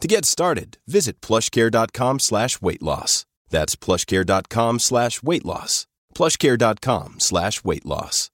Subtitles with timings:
[0.00, 3.24] To get started, visit plushcare.com slash weight loss.
[3.48, 5.86] That's plushcare.com slash weight loss.
[6.14, 8.30] Plushcare.com slash weight loss.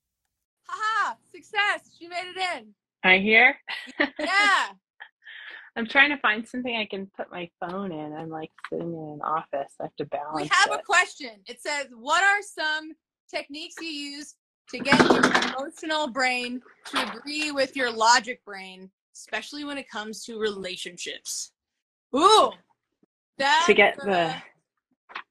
[0.68, 1.88] Haha, success.
[1.98, 2.74] She made it in.
[3.04, 3.56] I hear.
[3.98, 4.66] Yeah.
[5.76, 8.12] I'm trying to find something I can put my phone in.
[8.12, 9.72] I'm like sitting in an office.
[9.80, 10.42] I have to balance.
[10.42, 10.80] we have it.
[10.80, 11.30] a question.
[11.46, 12.90] It says, What are some
[13.30, 14.34] techniques you use
[14.70, 20.24] to get your emotional brain to agree with your logic brain, especially when it comes
[20.24, 21.51] to relationships?
[22.16, 22.50] Ooh.
[23.38, 24.34] That's to get uh, the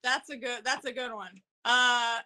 [0.04, 1.42] that's a good that's a good one.
[1.66, 2.20] Uh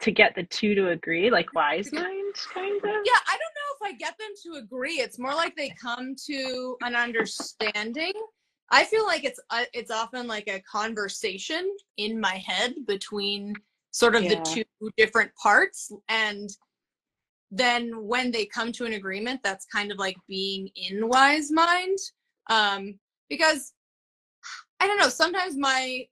[0.00, 2.82] to get the two to agree, like wise mind, kind of.
[2.82, 4.94] yeah, I don't know if I get them to agree.
[4.94, 8.12] It's more like they come to an understanding.
[8.70, 13.54] I feel like it's uh, it's often like a conversation in my head between
[13.90, 14.36] sort of Yeah.
[14.36, 14.40] the
[14.80, 16.48] two different parts and
[17.50, 21.98] then when they come to an agreement that's kind of like being in wise mind
[22.48, 22.94] um
[23.30, 23.72] because
[24.80, 26.06] I don't know, sometimes my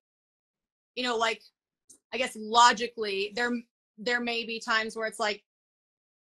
[0.94, 1.42] you know like
[2.14, 3.50] I guess logically there
[3.98, 5.42] there may be times where it's like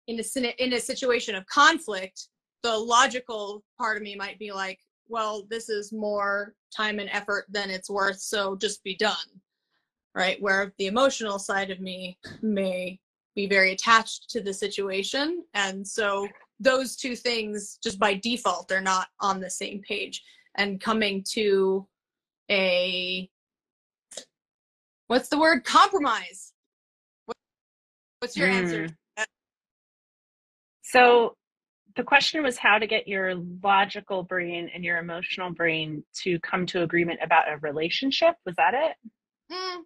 [0.08, 2.28] in a in a situation of conflict,
[2.62, 7.46] the logical part of me might be like, well, this is more time and effort
[7.48, 9.16] than it's worth, so just be done.
[10.14, 10.40] Right?
[10.42, 12.98] Where the emotional side of me may
[13.36, 15.44] be very attached to the situation.
[15.54, 16.26] And so
[16.58, 20.22] those two things, just by default, they're not on the same page.
[20.58, 21.86] And coming to
[22.50, 23.30] a
[25.06, 25.64] what's the word?
[25.64, 26.52] Compromise.
[28.18, 28.88] What's your answer?
[29.18, 29.24] Mm.
[30.82, 31.36] So
[31.94, 36.66] the question was how to get your logical brain and your emotional brain to come
[36.66, 38.34] to agreement about a relationship.
[38.44, 38.96] Was that it?
[39.52, 39.82] Mm,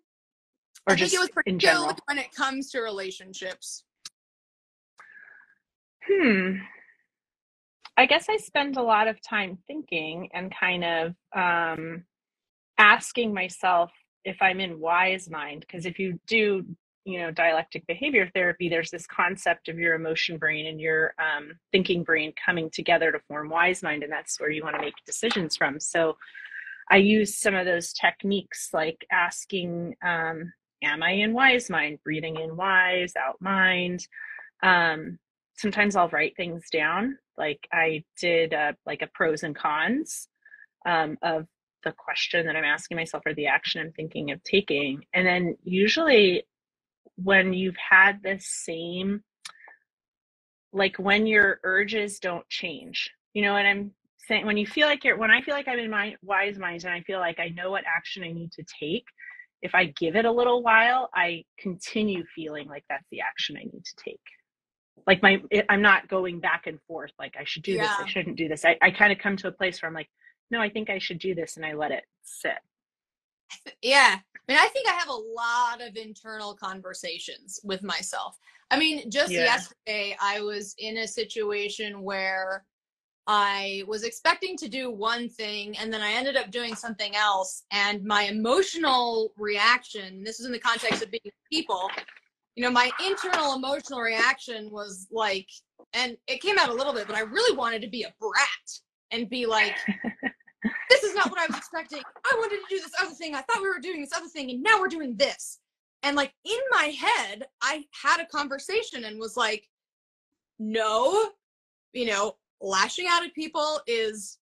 [0.87, 1.97] Or I just think it was in general?
[2.07, 3.85] when it comes to relationships.
[6.09, 6.57] Hmm.
[7.97, 12.05] I guess I spend a lot of time thinking and kind of um,
[12.79, 13.91] asking myself
[14.25, 15.61] if I'm in wise mind.
[15.61, 16.65] Because if you do,
[17.05, 21.53] you know, dialectic behavior therapy, there's this concept of your emotion brain and your um,
[21.71, 24.95] thinking brain coming together to form wise mind, and that's where you want to make
[25.05, 25.79] decisions from.
[25.79, 26.17] So
[26.91, 30.53] I use some of those techniques like asking, um,
[30.85, 32.01] Am I in wise mind?
[32.03, 34.07] Breathing in wise, out mind.
[34.65, 35.19] Um,
[35.55, 37.19] sometimes I'll write things down.
[37.37, 40.29] Like I did, uh, like a pros and cons
[40.87, 41.47] um, of
[41.85, 45.05] the question that I'm asking myself or the action I'm thinking of taking.
[45.15, 46.45] And then usually,
[47.17, 49.23] when you've had the same,
[50.73, 54.47] like when your urges don't change, you know what I'm saying?
[54.47, 56.93] When you feel like you're, when I feel like I'm in my wise mind and
[56.93, 59.05] I feel like I know what action I need to take,
[59.61, 63.65] if I give it a little while, I continue feeling like that's the action I
[63.65, 64.21] need to take
[65.07, 68.07] like my it- i'm not going back and forth like i should do this i
[68.07, 70.11] shouldn't do this i, I kind of come to a place where i'm like
[70.51, 72.59] no i think i should do this and i let it sit
[73.83, 74.17] Yeah.
[74.49, 78.37] I mean, I think I have a lot of internal conversations with myself.
[78.73, 79.45] I mean, just Yeah.
[79.45, 82.65] yesterday, I was in a situation where
[83.29, 87.63] I was expecting to do one thing and then I ended up doing something else.
[87.71, 91.89] And my emotional reaction, this is in the context of being people,
[92.57, 95.49] you know, my internal emotional reaction was like,
[95.95, 98.81] and it came out a little bit, but I really wanted to be a brat
[99.11, 99.75] and be like,
[100.91, 102.01] this is not what I was expecting.
[102.01, 103.35] I wanted to do this other thing.
[103.35, 105.59] I thought we were doing this other thing, and now we're doing this.
[106.03, 109.69] And like in my head, I had a conversation and was like,
[110.59, 111.31] no,
[111.93, 114.39] you know, lashing out at people is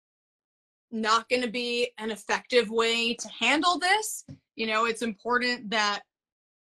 [0.91, 4.23] not going to be an effective way to handle this.
[4.55, 6.01] You know, it's important that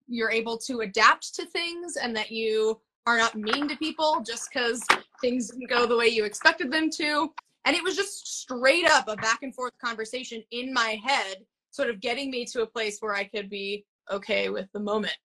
[0.09, 4.49] you're able to adapt to things and that you are not mean to people just
[4.53, 4.85] because
[5.21, 7.33] things didn't go the way you expected them to.
[7.65, 11.39] And it was just straight up a back and forth conversation in my head,
[11.71, 15.17] sort of getting me to a place where I could be okay with the moment.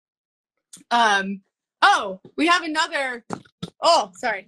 [0.91, 1.41] Um,
[1.81, 3.23] oh, we have another
[3.83, 4.47] Oh, sorry.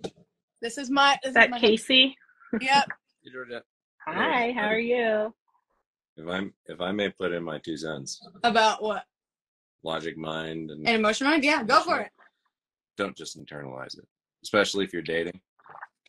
[0.61, 1.17] This is my.
[1.21, 2.15] This Is that is my, Casey?
[2.59, 2.85] Yep.
[3.33, 3.61] Georgia.
[4.07, 5.33] Hi, how are you?
[6.15, 9.03] If I'm if I may put in my two cents, About what?
[9.85, 11.43] Logic mind and An emotion mind?
[11.43, 12.11] Yeah, go for it.
[12.97, 14.05] don't just internalize it.
[14.43, 15.39] Especially if you're dating.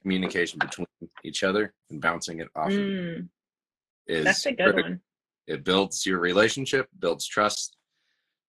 [0.02, 0.86] Communication between
[1.24, 3.28] each other and bouncing it off Mm,
[4.06, 4.82] is that's a good critical.
[4.90, 5.00] one.
[5.48, 7.76] It builds your relationship, builds trust,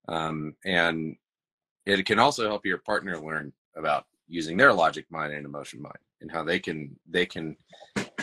[0.07, 1.15] um, and
[1.85, 5.97] it can also help your partner learn about using their logic mind and emotion mind
[6.21, 7.55] and how they can they can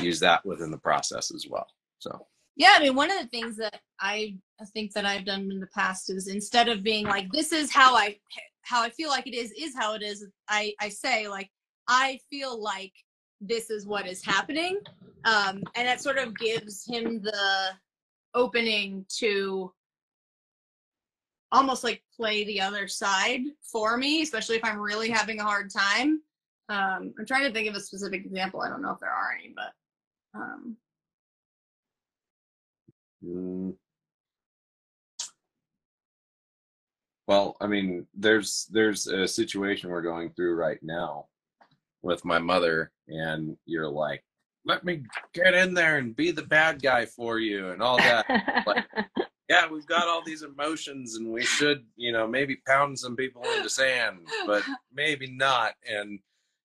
[0.01, 1.67] use that within the process as well.
[1.99, 4.37] So Yeah, I mean, one of the things that I
[4.73, 7.97] think that I've done in the past is instead of being like, "This is how
[7.97, 8.19] I
[8.63, 11.51] how I feel like it is is how it is," I I say like,
[11.89, 12.93] "I feel like
[13.41, 14.79] this is what is happening,"
[15.25, 17.73] um, and that sort of gives him the
[18.35, 19.73] opening to
[21.53, 25.71] almost like play the other side for me, especially if I'm really having a hard
[25.73, 26.21] time.
[26.69, 28.61] Um, I'm trying to think of a specific example.
[28.61, 29.73] I don't know if there are any, but
[30.39, 30.77] um,
[33.25, 33.75] Mm.
[37.27, 41.27] Well, I mean, there's there's a situation we're going through right now
[42.03, 44.23] with my mother, and you're like,
[44.67, 48.27] "Let me get in there and be the bad guy for you," and all that.
[49.49, 53.43] yeah, we've got all these emotions, and we should, you know, maybe pound some people
[53.57, 54.63] into sand, but
[54.93, 55.75] maybe not.
[55.91, 56.19] And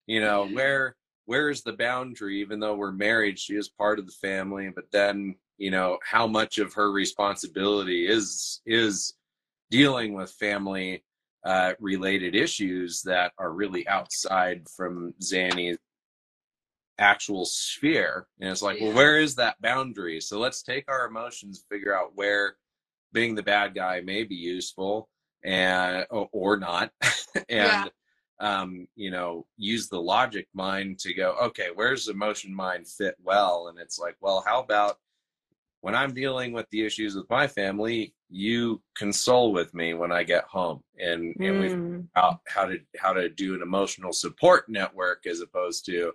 [0.07, 2.41] you know, where where is the boundary?
[2.41, 6.25] Even though we're married, she is part of the family, but then you know how
[6.25, 9.13] much of her responsibility is is
[9.69, 11.03] dealing with family
[11.43, 15.77] uh, related issues that are really outside from Xannie's
[16.97, 18.27] actual sphere.
[18.39, 20.19] And it's like, well, where is that boundary?
[20.21, 22.57] So let's take our emotions, figure out where
[23.13, 25.09] being the bad guy may be useful
[25.43, 26.91] and or, or not,
[27.49, 27.87] and Yeah.
[28.41, 33.67] um, you know, use the logic mind to go, okay, where's emotion mind fit well?
[33.67, 34.97] And it's like, well, how about
[35.81, 40.23] when I'm dealing with the issues with my family, you console with me when I
[40.23, 44.67] get home, and and we Mm, out how to how to do an emotional support
[44.69, 46.13] network as opposed to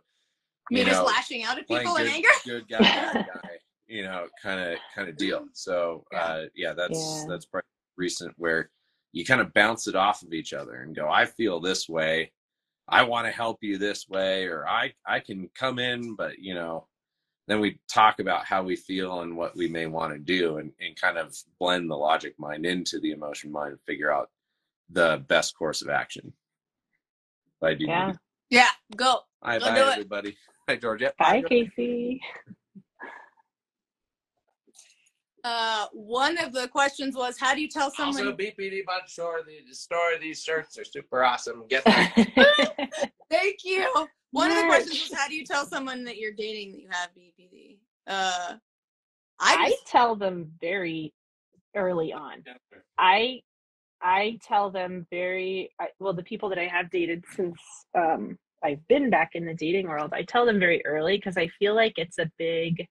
[0.70, 2.28] me you just know, lashing out at playing people in good, anger.
[2.46, 5.44] good guy, bad guy, you know, kind of kind of deal.
[5.52, 7.34] So uh, yeah, that's Yeah.
[7.34, 7.64] that's probably
[7.96, 8.70] recent where
[9.12, 12.32] you kind of bounce it off of each other and go, I feel this way,
[12.88, 16.54] I want to help you this way, or I I can come in, but you
[16.54, 16.86] know.
[17.46, 20.72] Then we talk about how we feel and what we may want to do, and,
[20.80, 24.30] and kind of blend the logic mind into the emotion mind and figure out
[24.90, 26.32] the best course of action.
[27.60, 28.12] By do yeah.
[28.50, 29.20] Yeah, go.
[29.42, 29.92] Hi, Go bye, do it.
[29.92, 30.36] everybody.
[30.68, 31.16] Hi, Georgette.
[31.18, 31.50] Bye, Georgette.
[31.76, 32.20] Casey.
[35.44, 38.16] Uh, one of the questions was, how do you tell someone?
[38.16, 41.64] Also, BPD Bud Store, the store of these shirts are super awesome.
[41.68, 42.08] Get them.
[43.30, 43.86] Thank you.
[44.30, 45.10] One of the questions Merch.
[45.10, 47.78] was, how do you tell someone that you're dating that you have BPD?
[48.06, 48.56] Uh,
[49.38, 51.12] I, I tell them very
[51.76, 52.42] early on.
[52.98, 53.40] I
[54.02, 57.58] I tell them very I, well the people that I have dated since
[57.96, 60.12] um, I've been back in the dating world.
[60.12, 62.86] I tell them very early because I feel like it's a big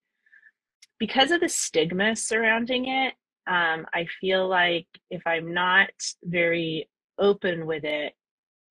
[0.99, 3.13] because of the stigma surrounding it.
[3.45, 5.89] Um, I feel like if I'm not
[6.23, 8.13] very open with it,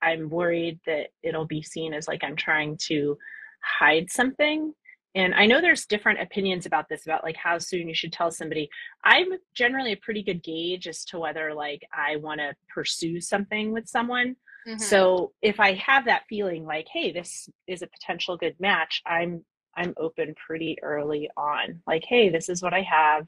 [0.01, 3.19] I'm worried that it'll be seen as like I'm trying to
[3.63, 4.75] hide something.
[5.15, 8.31] And I know there's different opinions about this, about like how soon you should tell
[8.31, 8.69] somebody.
[9.05, 13.73] I'm generally a pretty good gauge as to whether like I want to pursue something
[13.73, 14.37] with someone.
[14.67, 14.81] Mhm.
[14.81, 19.45] So if I have that feeling like, hey, this is a potential good match, I'm
[19.77, 21.83] I'm open pretty early on.
[21.87, 23.27] Like, hey, this is what I have.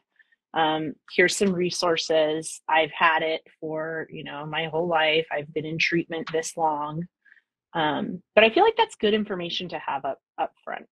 [0.55, 2.61] Um, here's some resources.
[2.69, 5.27] I've had it for you know my whole life.
[5.33, 7.07] I've been in treatment this long.
[7.75, 10.87] Um, but I feel like that's good information to have up up front.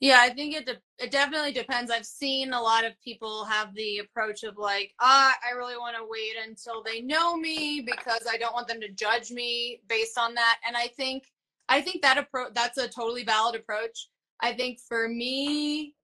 [0.00, 1.90] yeah, I think it de- it definitely depends.
[1.92, 5.96] I've seen a lot of people have the approach of like, ah, I really want
[5.96, 10.18] to wait until they know me because I don't want them to judge me based
[10.18, 10.58] on that.
[10.66, 11.22] And I think
[11.68, 14.08] I think that approach that's a totally valid approach.
[14.40, 15.94] I think for me,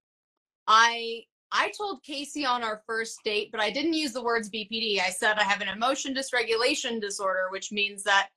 [0.66, 5.00] I I told Casey on our first date, but I didn't use the words BPD.
[5.00, 8.28] I said I have an emotion dysregulation disorder, which means that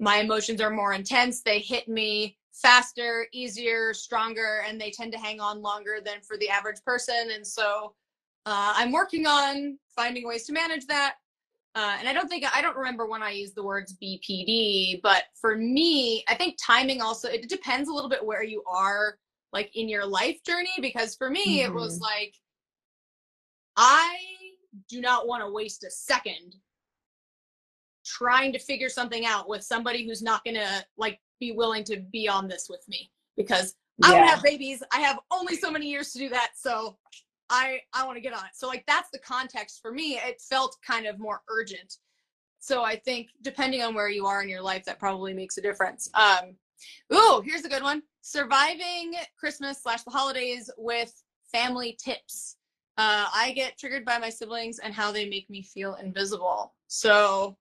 [0.00, 1.42] my emotions are more intense.
[1.42, 6.36] They hit me faster, easier, stronger, and they tend to hang on longer than for
[6.36, 7.30] the average person.
[7.32, 7.94] And so
[8.46, 11.16] uh, I'm working on finding ways to manage that.
[11.76, 15.24] Uh, and I don't think I don't remember when I used the words BPD, but
[15.40, 19.18] for me, I think timing also it depends a little bit where you are
[19.52, 22.34] like in your life journey because for me it was like
[23.76, 24.16] I
[24.88, 26.56] do not want to waste a second
[28.04, 32.00] trying to figure something out with somebody who's not going to like be willing to
[32.12, 34.82] be on this with me because I don't have babies.
[34.92, 36.52] I have only so many years to do that.
[36.56, 36.98] So
[37.50, 38.52] I I want to get on it.
[38.54, 40.18] So like that's the context for me.
[40.24, 41.98] It felt kind of more urgent.
[42.58, 45.62] So I think depending on where you are in your life, that probably makes a
[45.62, 46.08] difference.
[46.14, 46.56] Um,
[47.12, 51.12] ooh, here's a good one: surviving Christmas slash the holidays with
[51.52, 52.56] family tips.
[52.96, 56.74] Uh, I get triggered by my siblings and how they make me feel invisible.
[56.86, 57.56] So,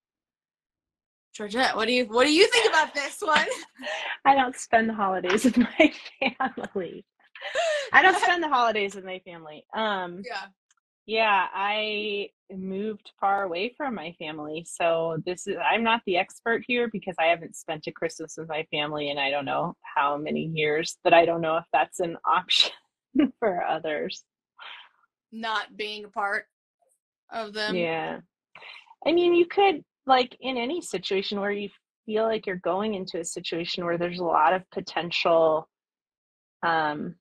[1.34, 3.48] Georgette, what do you what do you think about this one?
[4.26, 5.94] I don't spend the holidays with my
[6.40, 7.04] family.
[7.92, 9.66] I don't spend the holidays with my family.
[9.76, 10.46] Um, yeah.
[11.06, 16.64] yeah, I moved far away from my family, so this is I'm not the expert
[16.68, 20.18] here because I haven't spent a Christmas with my family and I don't know how
[20.18, 20.98] many years.
[21.04, 22.72] But I don't know if that's an option
[23.40, 24.24] for others.
[25.32, 26.46] not being a part
[27.32, 27.76] of them.
[27.76, 28.20] Yeah.
[29.06, 31.70] I mean, you could, like, in any situation where you
[32.06, 35.68] feel like you're going into a situation where there's a lot of potential,
[36.66, 37.16] um,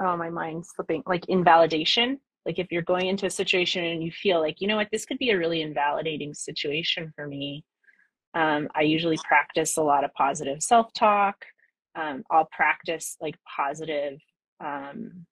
[0.00, 2.18] oh, my mind's slipping, like invalidation.
[2.46, 5.04] Like, if you're going into a situation and you feel like, you know what, this
[5.04, 7.64] could be a really invalidating situation for me,
[8.34, 11.36] um, I usually practice a lot of positive self talk.
[11.98, 14.18] Um, I'll practice like positive
[14.64, 15.26] um,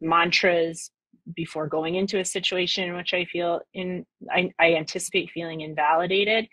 [0.00, 0.90] mantras
[1.34, 6.46] before going into a situation in which I feel in I, I anticipate feeling invalidated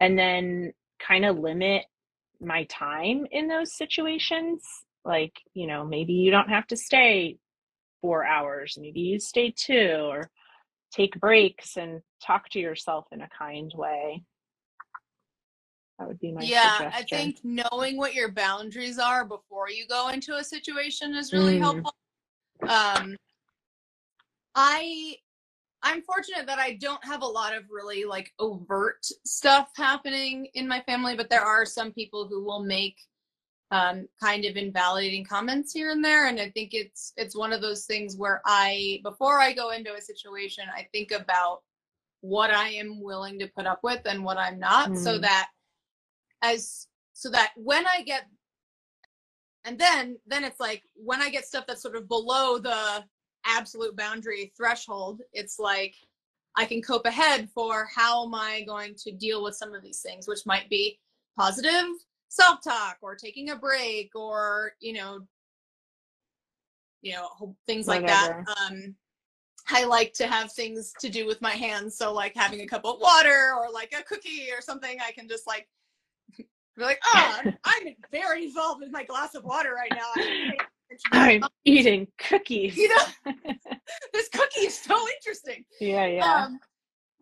[0.00, 1.84] and then kind of limit
[2.40, 4.62] my time in those situations
[5.04, 7.36] like you know maybe you don't have to stay
[8.00, 10.30] four hours maybe you stay two or
[10.92, 14.22] take breaks and talk to yourself in a kind way
[15.98, 16.92] that would be my yeah, suggestion.
[16.92, 21.54] I think knowing what your boundaries are before you go into a situation is really
[21.54, 21.60] Mm.
[21.60, 21.94] helpful.
[22.62, 23.16] Um,
[24.54, 25.16] I
[25.82, 30.66] I'm fortunate that I don't have a lot of really like overt stuff happening in
[30.66, 32.96] my family, but there are some people who will make
[33.74, 37.60] um, kind of invalidating comments here and there, and I think it's it's one of
[37.60, 41.62] those things where I before I go into a situation, I think about
[42.20, 45.22] what I am willing to put up with and what I'm not, so Mm.
[45.22, 45.48] that
[46.42, 48.26] as so that when I get
[49.64, 53.04] and then then it's like when I get stuff that's sort of below the
[53.44, 55.96] absolute boundary threshold, it's like
[56.56, 60.00] I can cope ahead for how am I going to deal with some of these
[60.00, 61.00] things, which might be
[61.36, 61.88] positive
[62.34, 65.20] self-talk or taking a break or you know
[67.00, 68.44] you know things like Whatever.
[68.46, 68.94] that um
[69.70, 72.84] i like to have things to do with my hands so like having a cup
[72.84, 75.68] of water or like a cookie or something i can just like
[76.36, 80.10] be like oh i'm, I'm very involved with my glass of water right now
[81.12, 82.76] I'm I'm eating cookies.
[82.76, 83.32] you know
[84.12, 86.44] this cookie is so interesting yeah, yeah.
[86.46, 86.58] um,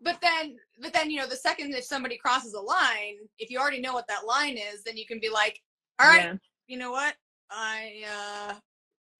[0.03, 3.59] but then, but then, you know, the second if somebody crosses a line, if you
[3.59, 5.61] already know what that line is, then you can be like,
[5.99, 6.35] all right, Yeah.
[6.67, 7.15] you know what?
[7.49, 8.55] I uh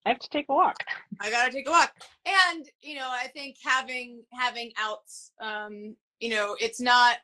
[0.06, 0.76] I have to take a walk.
[1.22, 1.94] I gotta take a walk.
[2.26, 7.18] And, you know, I think having having outs, um, you know, it's not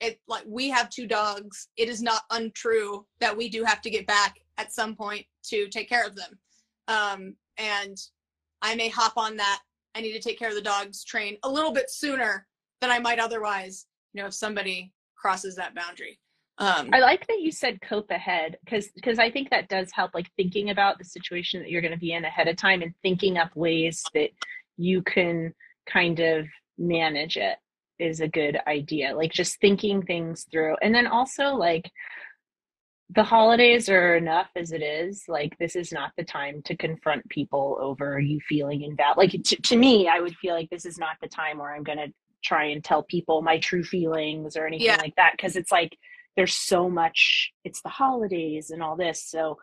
[0.00, 1.68] it like we have two dogs.
[1.76, 5.68] It is not untrue that we do have to get back at some point to
[5.68, 6.38] take care of them.
[6.88, 7.96] Um, and
[8.62, 9.60] I may hop on that.
[9.94, 12.46] I need to take care of the dogs train a little bit sooner
[12.80, 16.18] than I might otherwise, you know, if somebody crosses that boundary.
[16.58, 20.12] Um, I like that you said cope ahead because because I think that does help
[20.12, 22.92] like thinking about the situation that you're going to be in ahead of time and
[23.02, 24.28] thinking up ways that
[24.76, 25.54] you can
[25.88, 26.46] kind of
[26.76, 27.56] manage it
[27.98, 29.16] is a good idea.
[29.16, 30.76] Like just thinking things through.
[30.82, 31.90] And then also like
[33.14, 35.24] the holidays are enough as it is.
[35.28, 39.16] Like this is not the time to confront people over you feeling invalid.
[39.16, 41.82] Like to, to me, I would feel like this is not the time where I'm
[41.82, 44.96] going to try and tell people my true feelings or anything Yeah.
[44.96, 45.96] like that because it's like
[46.36, 49.58] there's so much it's the holidays and all this so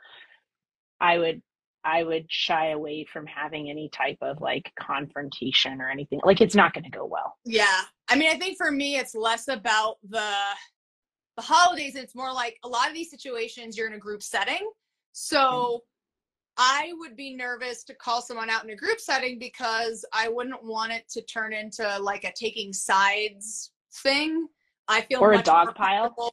[1.00, 1.42] i would
[1.84, 6.56] i would shy away from having any type of like confrontation or anything like it's
[6.56, 7.82] not going to go well Yeah.
[8.10, 10.32] I mean, I think for me, it's less about the
[11.36, 11.96] the holidays.
[11.96, 14.72] It's more like a lot of these situations you're in a group setting.
[15.12, 15.76] So mm-hmm.
[16.58, 20.64] I would be nervous to call someone out in a group setting because I wouldn't
[20.64, 23.72] want it to turn into like a taking sides
[24.02, 24.48] thing.
[24.88, 26.32] I feel Or a much more dog pile.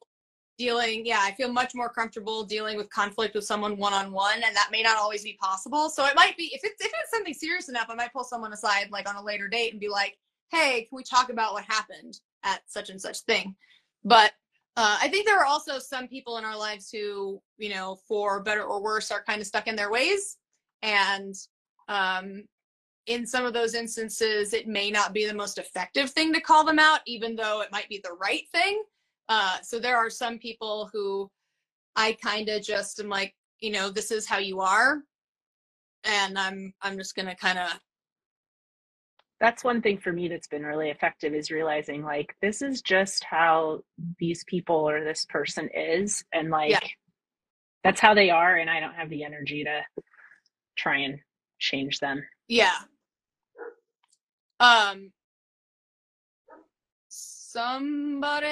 [0.57, 4.37] Dealing, yeah, I feel much more comfortable dealing with conflict with someone one on one,
[4.37, 5.91] and that may not always be possible.
[5.91, 8.53] So it might be if it's if it's something serious enough, I might pull someone
[8.53, 10.17] aside like on a later date and be like,
[10.53, 13.57] hey, can we talk about what happened at such and such thing?
[14.05, 14.33] But
[14.77, 18.43] uh, I think there are also some people in our lives who, you know, for
[18.43, 20.39] better or worse, are kind of stuck in their ways.
[20.83, 21.35] And
[21.89, 22.45] um,
[23.07, 26.65] in some of those instances, it may not be the most effective thing to call
[26.65, 28.83] them out, even though it might be the right thing.
[29.29, 31.31] Uh, so there are some people who
[31.97, 35.03] I kind of just am like, you know, this is how you are.
[36.05, 37.71] And I'm I'm just gonna kind of
[39.45, 43.23] that's one thing for me that's been really effective is realizing like this is just
[43.25, 43.81] how
[44.19, 46.81] these people or this person is and like yeah.
[47.83, 49.83] that's how they are and i don't have the energy to
[50.77, 51.19] try and
[51.59, 52.23] change them.
[52.49, 52.77] Yeah.
[54.61, 55.13] Um
[57.09, 58.47] somebody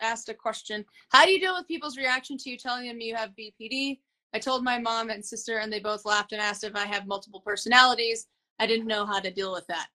[0.00, 0.84] asked a question.
[1.10, 3.98] How do you deal with people's reaction to you telling them you have bpd
[4.34, 7.06] i told my mom and sister and they both laughed and asked if i have
[7.06, 8.26] multiple personalities.
[8.58, 9.86] I didn't know how to deal with that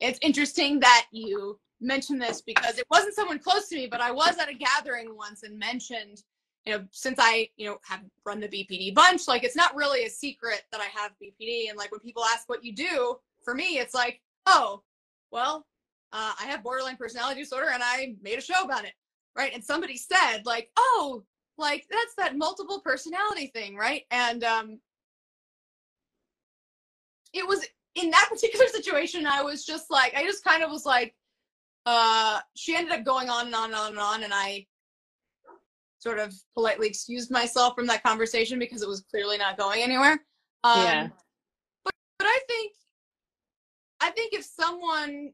[0.00, 4.10] it's interesting that you mentioned this because it wasn't someone close to me, but I
[4.10, 6.22] was at a gathering once and mentioned,
[6.64, 10.04] you know, since I, you know, have run the BPD bunch, like it's not really
[10.04, 11.68] a secret that I have BPD.
[11.68, 14.82] And like when people ask what you do, for me, it's like, oh,
[15.30, 15.66] well,
[16.12, 18.92] uh, I have borderline personality disorder and I made a show about it.
[19.36, 19.52] Right.
[19.54, 21.22] And somebody said, like, oh,
[21.56, 23.76] like that's that multiple personality thing.
[23.76, 24.04] Right.
[24.10, 24.80] And um,
[27.32, 27.64] it was
[27.94, 31.14] in that particular situation, I was just like, I just kind of was like,
[31.86, 34.66] uh, she ended up going on and on and on and on, and I
[35.98, 40.24] sort of politely excused myself from that conversation because it was clearly not going anywhere.
[40.64, 41.08] Um, yeah.
[41.84, 42.72] But, but I think,
[44.00, 45.32] I think if someone,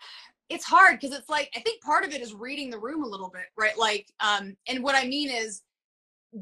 [0.48, 3.08] it's hard because it's like I think part of it is reading the room a
[3.08, 3.76] little bit, right?
[3.78, 5.62] Like, um, and what I mean is,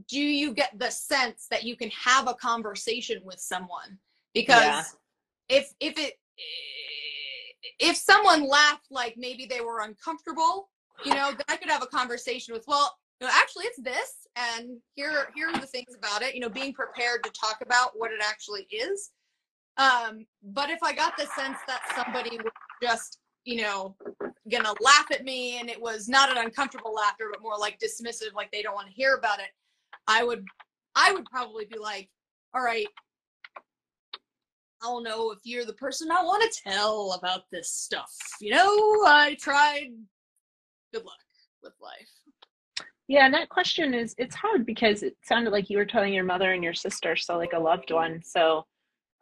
[0.07, 3.99] do you get the sense that you can have a conversation with someone?
[4.35, 4.85] Because yeah
[5.49, 6.15] if if it
[7.79, 10.69] if someone laughed like maybe they were uncomfortable,
[11.05, 14.79] you know, I could have a conversation with, well, you know, actually it's this and
[14.95, 18.13] here here are the things about it, you know, being prepared to talk about what
[18.13, 19.11] it actually is.
[19.77, 22.53] Um, but if I got the sense that somebody was
[22.83, 23.97] just, you know,
[24.51, 28.35] gonna laugh at me and it was not an uncomfortable laughter, but more like dismissive,
[28.35, 29.51] like they don't want to hear about it,
[30.07, 30.45] I would
[30.95, 32.09] I would probably be like,
[32.55, 32.87] all right,
[34.83, 38.13] I don't know if you're the person I want to tell about this stuff.
[38.41, 38.67] You know,
[39.07, 39.89] I tried.
[40.93, 41.17] Good luck
[41.63, 42.09] with life.
[43.09, 46.25] Yeah, and that question is it's hard because it sounded like you were telling your
[46.25, 48.23] mother and your sister, so like a loved one.
[48.23, 48.65] So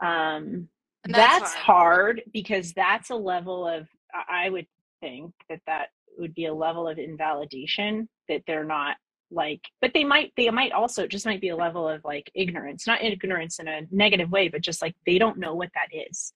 [0.05, 0.69] um
[1.05, 2.19] that's, that's hard.
[2.19, 3.89] hard because that's a level of
[4.29, 4.67] I would
[5.01, 5.89] think that that
[6.19, 8.97] would be a level of invalidation that they're not
[9.31, 12.87] like but they might they might also just might be a level of like ignorance
[12.87, 16.33] not ignorance in a negative way but just like they don't know what that is.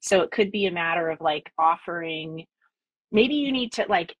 [0.00, 2.46] So it could be a matter of like offering
[3.10, 4.14] maybe you need to like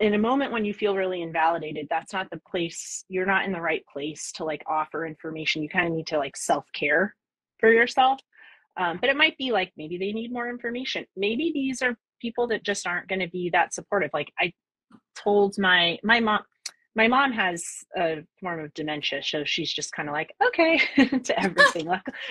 [0.00, 3.52] in a moment when you feel really invalidated that's not the place you're not in
[3.52, 5.62] the right place to like offer information.
[5.62, 7.14] You kind of need to like self-care
[7.60, 8.20] for yourself.
[8.76, 11.06] Um, but it might be like maybe they need more information.
[11.16, 14.10] Maybe these are people that just aren't going to be that supportive.
[14.12, 14.52] Like i
[15.16, 16.42] told my my mom
[16.96, 17.64] my mom has
[17.96, 21.88] a form of dementia, so she's just kind of like, okay, to everything.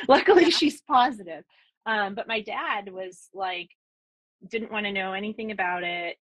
[0.07, 0.49] Luckily, yeah.
[0.49, 1.43] she's positive.
[1.85, 3.69] Um, but my dad was like,
[4.49, 6.17] didn't want to know anything about it,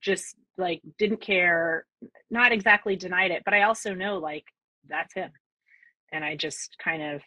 [0.00, 1.86] just like didn't care,
[2.30, 4.44] not exactly denied it, but I also know like
[4.88, 5.30] that's him.
[6.12, 7.22] And I just kind of,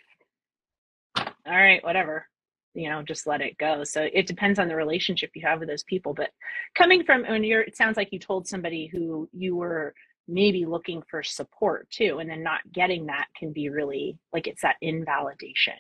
[1.18, 2.26] all right, whatever,
[2.74, 3.84] you know, just let it go.
[3.84, 6.14] So it depends on the relationship you have with those people.
[6.14, 6.30] But
[6.76, 9.94] coming from when you're, it sounds like you told somebody who you were
[10.30, 14.62] maybe looking for support too and then not getting that can be really like it's
[14.62, 15.76] that invalidation.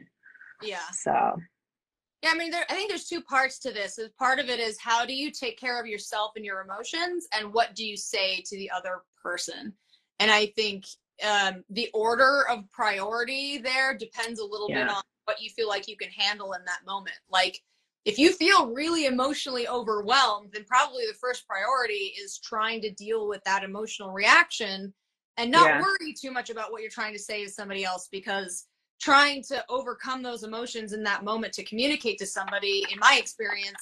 [0.62, 0.90] Yeah.
[0.94, 1.12] So.
[1.12, 1.36] Yeah
[2.26, 3.98] i mean there, i think there's two parts to this.
[4.18, 7.54] Part of it is how do you take care of yourself and your emotions and
[7.54, 9.74] what do you say to the other person?
[10.20, 10.84] And i think
[11.28, 14.84] um, the order of priority there depends a little yeah.
[14.84, 17.18] bit on what you feel like you can handle in that moment.
[17.30, 17.60] Like
[18.06, 23.28] if you feel really emotionally overwhelmed, then probably the first priority is trying to deal
[23.28, 24.94] with that emotional reaction
[25.38, 25.82] and not yeah.
[25.82, 28.68] worry too much about what you're trying to say to somebody else because
[29.02, 33.82] trying to overcome those emotions in that moment to communicate to somebody, in my experience,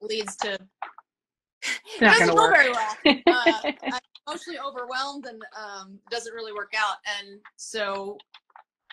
[0.00, 2.96] leads to it doesn't go very well.
[3.06, 3.12] Uh,
[3.82, 6.96] I'm emotionally overwhelmed and um, doesn't really work out.
[7.18, 8.18] And so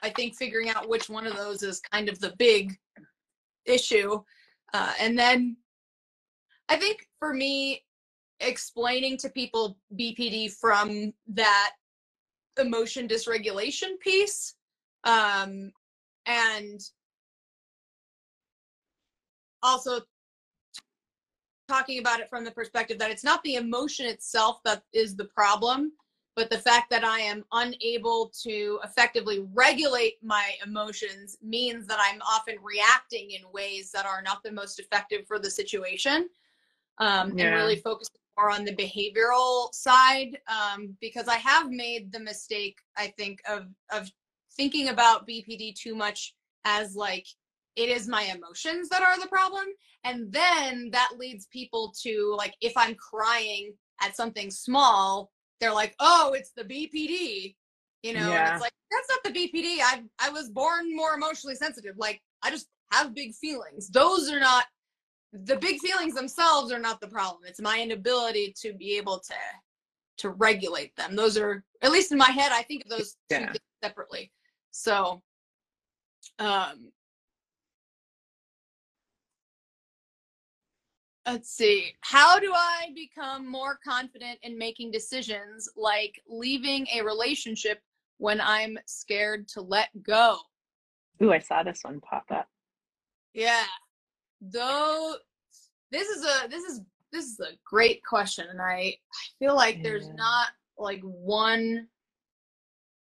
[0.01, 2.73] I think figuring out which one of those is kind of the big
[3.65, 4.21] issue
[4.73, 5.57] uh, and then
[6.69, 7.83] I think for me,
[8.39, 11.71] explaining to people BPD from that
[12.59, 14.55] emotion dysregulation piece
[15.03, 15.71] um,
[16.25, 16.79] and
[19.61, 20.01] also
[21.67, 25.25] talking about it from the perspective that it's not the emotion itself that is the
[25.25, 25.93] problem
[26.35, 32.21] but the fact that I am unable to effectively regulate my emotions means that I'm
[32.21, 36.29] often reacting in ways that are not the most effective for the situation.
[36.99, 37.45] um, Yeah.
[37.47, 42.77] and really focus more on the behavioral side um, because I have made the mistake,
[42.97, 44.11] I think, of of
[44.55, 47.27] thinking about BPD too much as like
[47.75, 49.65] it is my emotions that are the problem,
[50.03, 55.31] and then that leads people to like if I'm crying at something small,
[55.63, 57.55] they're like, oh, it's the BPD,
[58.03, 58.51] you know, Yeah.
[58.51, 59.77] it's like that's not the BPD.
[59.81, 61.95] I I was born more emotionally sensitive.
[61.97, 63.89] Like I just have big feelings.
[63.89, 64.65] Those are not
[65.31, 67.43] the big feelings themselves are not the problem.
[67.47, 69.33] It's my inability to be able to
[70.17, 71.15] to regulate them.
[71.15, 73.53] Those are at least in my head, I think of those Yeah.
[73.81, 74.31] separately.
[74.71, 75.23] So
[76.39, 76.91] um
[81.25, 81.93] let's see.
[82.01, 87.81] How do I become more confident in making decisions like leaving a relationship
[88.17, 90.37] when I'm scared to let go?
[91.21, 92.47] Ooh, I saw this one pop up.
[93.33, 93.63] Yeah.
[94.41, 95.15] Though
[95.91, 96.81] this is a this is
[97.11, 98.95] this is a great question and I I
[99.39, 101.87] feel like there's not like one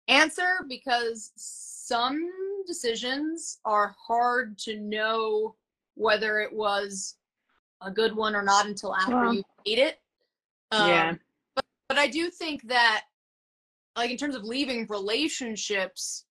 [0.06, 2.30] answer because some
[2.66, 5.54] decisions are hard to know
[5.94, 7.17] whether it was
[7.80, 10.00] a good one or not until after Well, you made it.
[10.70, 11.14] Um, yeah.
[11.88, 13.04] but I do think that,
[13.96, 16.24] like in terms of leaving relationships,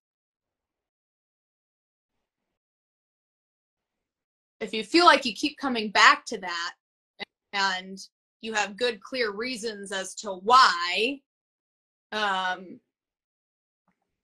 [4.60, 6.74] if you feel like you keep coming back to that
[7.52, 7.98] and
[8.40, 11.20] you have good, clear reasons as to why,
[12.12, 12.80] um,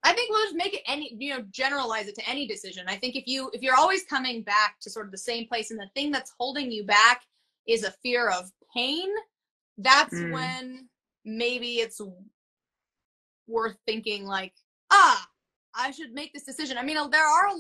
[0.07, 2.85] I think we'll just make it any, you know, generalize it to any decision.
[2.89, 5.71] I think if you if you're always coming back to sort of the same place
[5.71, 7.23] and the thing that's holding you back
[7.67, 9.09] is a fear of pain,
[9.79, 10.31] that's Mm.
[10.31, 10.89] when
[11.25, 12.01] maybe it's
[13.47, 14.53] worth thinking like,
[14.91, 15.27] ah,
[15.75, 16.77] I should make this decision.
[16.77, 17.51] I mean, there are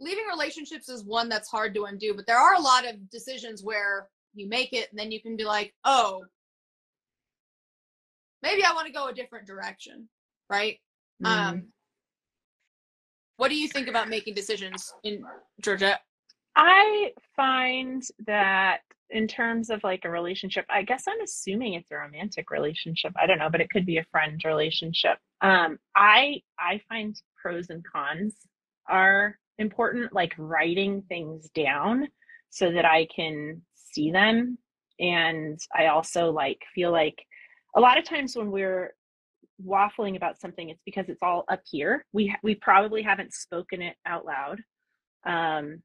[0.00, 3.62] leaving relationships is one that's hard to undo, but there are a lot of decisions
[3.64, 6.24] where you make it and then you can be like, oh,
[8.42, 10.08] maybe I want to go a different direction,
[10.48, 10.78] right?
[11.22, 11.26] Mm.
[11.26, 11.62] Um,
[13.36, 15.22] what do you think about making decisions in
[15.62, 16.00] Georgette?
[16.56, 18.80] I find that
[19.10, 23.12] in terms of like a relationship, I guess I'm assuming it's a romantic relationship.
[23.20, 25.18] I don't know, but it could be a friend relationship.
[25.40, 28.34] Um, I I find pros and cons
[28.88, 32.08] are important, like writing things down
[32.50, 34.58] so that I can see them.
[34.98, 37.24] And I also like feel like
[37.74, 38.94] a lot of times when we're
[39.64, 42.04] waffling about something, it's because it's all up here.
[42.12, 44.60] We we probably haven't spoken it out loud.
[45.26, 45.82] Um,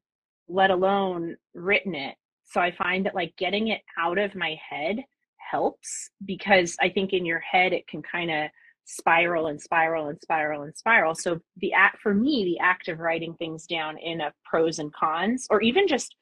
[0.48, 2.16] let alone written it.
[2.44, 5.04] So I find that like getting it out of my head
[5.38, 8.50] helps because I think in your head it can kind of
[8.86, 11.16] spiral and spiral and spiral and spiral.
[11.16, 14.94] So the act for me, the act of writing things down in a pros and
[14.94, 16.16] cons, or even just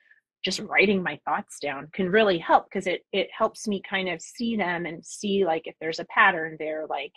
[0.44, 4.22] just writing my thoughts down can really help because it it helps me kind of
[4.22, 7.14] see them and see like if there's a pattern there, like,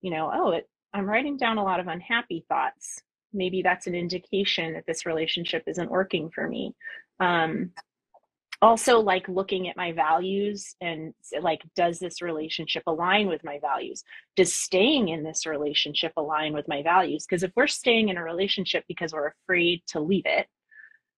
[0.00, 3.02] you know, oh, it I'm writing down a lot of unhappy thoughts.
[3.32, 6.74] Maybe that's an indication that this relationship isn't working for me.
[7.20, 7.72] Um
[8.62, 14.04] also like looking at my values and like does this relationship align with my values?
[14.36, 17.24] Does staying in this relationship align with my values?
[17.26, 20.46] Because if we're staying in a relationship because we're afraid to leave it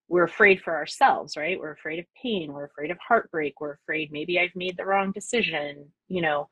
[0.08, 1.58] we're afraid for ourselves right?
[1.58, 2.52] We're afraid of pain.
[2.52, 3.60] We're afraid of heartbreak.
[3.60, 6.48] We're afraid maybe i've made the wrong decision you know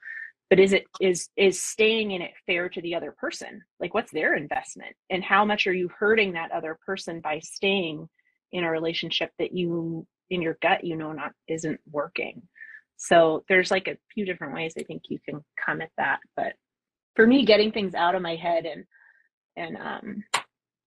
[0.50, 4.12] but is it is is staying in it fair to the other person like what's
[4.12, 8.06] their investment and how much are you hurting that other person by staying
[8.52, 12.42] in a relationship that you in your gut you know not isn't working
[12.96, 16.52] so there's like a few different ways i think you can come at that but
[17.14, 18.84] for me getting things out of my head and
[19.56, 20.24] and um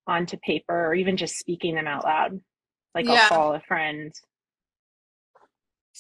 [0.08, 2.40] onto paper or even just speaking them out loud
[2.94, 3.14] like Yeah.
[3.24, 4.14] i'll call a friend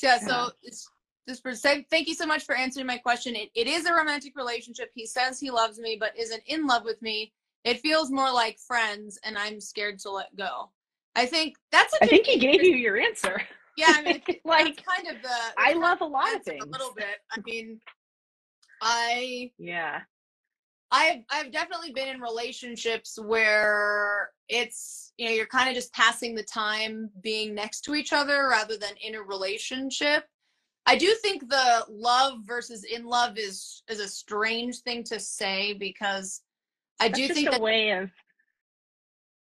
[0.01, 0.27] Yeah, Yeah.
[0.27, 0.89] so it's
[1.27, 3.35] just for say thank you so much for answering my question.
[3.35, 4.91] It, it is a romantic relationship.
[4.93, 7.33] He says he loves me, but isn't in love with me.
[7.63, 10.69] It feels more like friends, and I'm scared to let go.
[11.15, 11.93] I think that's.
[11.93, 13.41] a i think he gave you your answer
[13.77, 15.35] Yeah, I mean, like kind of the.
[15.57, 17.17] i love a lot of things A little bit.
[17.31, 17.79] I mean,
[18.81, 20.01] I yeah
[20.93, 26.35] I've I've definitely been in relationships where it's you know you're kind of just passing
[26.35, 30.25] the time being next to each other rather than in a relationship.
[30.85, 35.73] I do think the love versus in love is is a strange thing to say
[35.73, 36.41] because
[36.99, 38.11] I That's do just think a that way of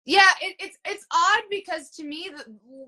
[0.04, 2.44] yeah it, it's it's odd because to me the,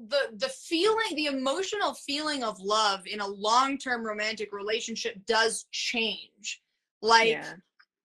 [0.07, 6.62] the the feeling the emotional feeling of love in a long-term romantic relationship does change.
[7.03, 7.55] Like yeah.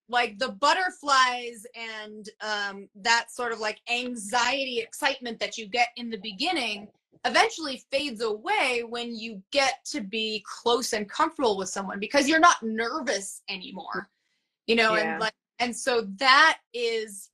[0.10, 6.10] like the butterflies and um, that sort of like anxiety excitement that you get in
[6.10, 6.88] the beginning
[7.26, 12.40] eventually fades away when you get to be close and comfortable with someone because you're
[12.40, 14.10] not nervous anymore
[14.68, 15.14] you know Yeah.
[15.14, 17.30] and like and so that is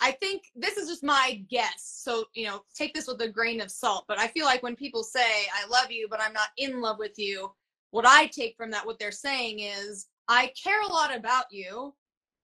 [0.00, 2.00] I think this is just my guess.
[2.04, 4.04] So, you know, take this with a grain of salt.
[4.06, 6.98] But I feel like when people say, I love you, but I'm not in love
[6.98, 7.50] with you,
[7.92, 11.94] what I take from that, what they're saying is, I care a lot about you,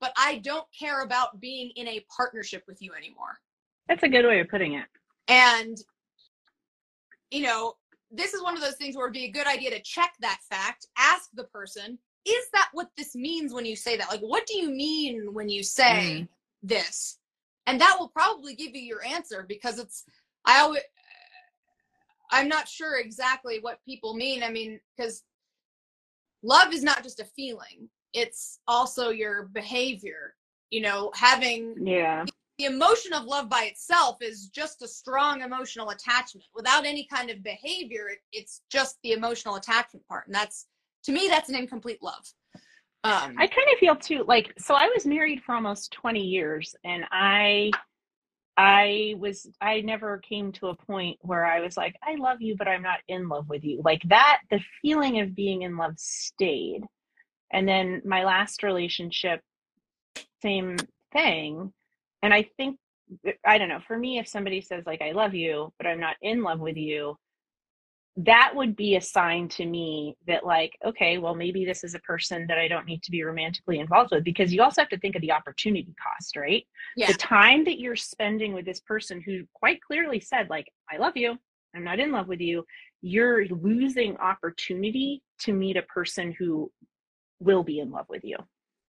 [0.00, 3.38] but I don't care about being in a partnership with you anymore.
[3.88, 4.86] That's a good way of putting it.
[5.28, 5.76] And,
[7.30, 7.74] you know,
[8.10, 10.38] this is one of those things where it'd be a good idea to check that
[10.50, 14.10] fact, ask the person, is that what this means when you say that?
[14.10, 16.24] Like, what do you mean when you say mm-hmm.
[16.62, 17.18] this?
[17.66, 20.04] And that will probably give you your answer because it's,
[20.44, 20.82] I always, uh,
[22.36, 24.42] I'm not sure exactly what people mean.
[24.42, 25.22] I mean, because
[26.42, 30.34] love is not just a feeling, it's also your behavior.
[30.70, 32.24] You know, having Yeah.
[32.58, 37.30] The emotion of love by itself is just a strong emotional attachment without any kind
[37.30, 40.66] of behavior it, it's just the emotional attachment part and that's
[41.02, 42.32] to me that's an incomplete love
[43.04, 46.74] um I kind of feel too like so I was married for almost 20 years
[46.84, 47.70] and I
[48.56, 52.56] I was I never came to a point where I was like I love you
[52.56, 53.80] but I'm not in love with you.
[53.84, 56.82] Like that the feeling of being in love stayed.
[57.52, 59.40] And then my last relationship
[60.42, 60.76] same
[61.12, 61.72] thing
[62.22, 62.78] and I think
[63.46, 66.16] I don't know, for me if somebody says like I love you but I'm not
[66.22, 67.16] in love with you
[68.18, 71.98] that would be a sign to me that like okay well maybe this is a
[72.00, 74.98] person that i don't need to be romantically involved with because you also have to
[74.98, 76.66] think of the opportunity cost right?
[76.94, 77.06] Yeah.
[77.06, 81.16] The time that you're spending with this person who quite clearly said like i love
[81.16, 81.38] you
[81.74, 82.66] i'm not in love with you
[83.02, 86.70] you're losing opportunity to meet a person who
[87.40, 88.36] will be in love with you.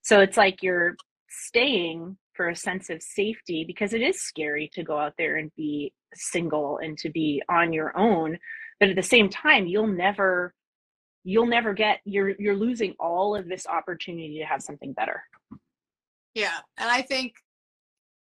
[0.01, 0.95] So it's like you're
[1.29, 5.51] staying for a sense of safety because it is scary to go out there and
[5.57, 8.37] be single and to be on your own
[8.79, 10.53] but at the same time you'll never
[11.27, 15.21] you'll never get you're you're losing all of this opportunity to have something better.
[16.33, 17.33] Yeah and i think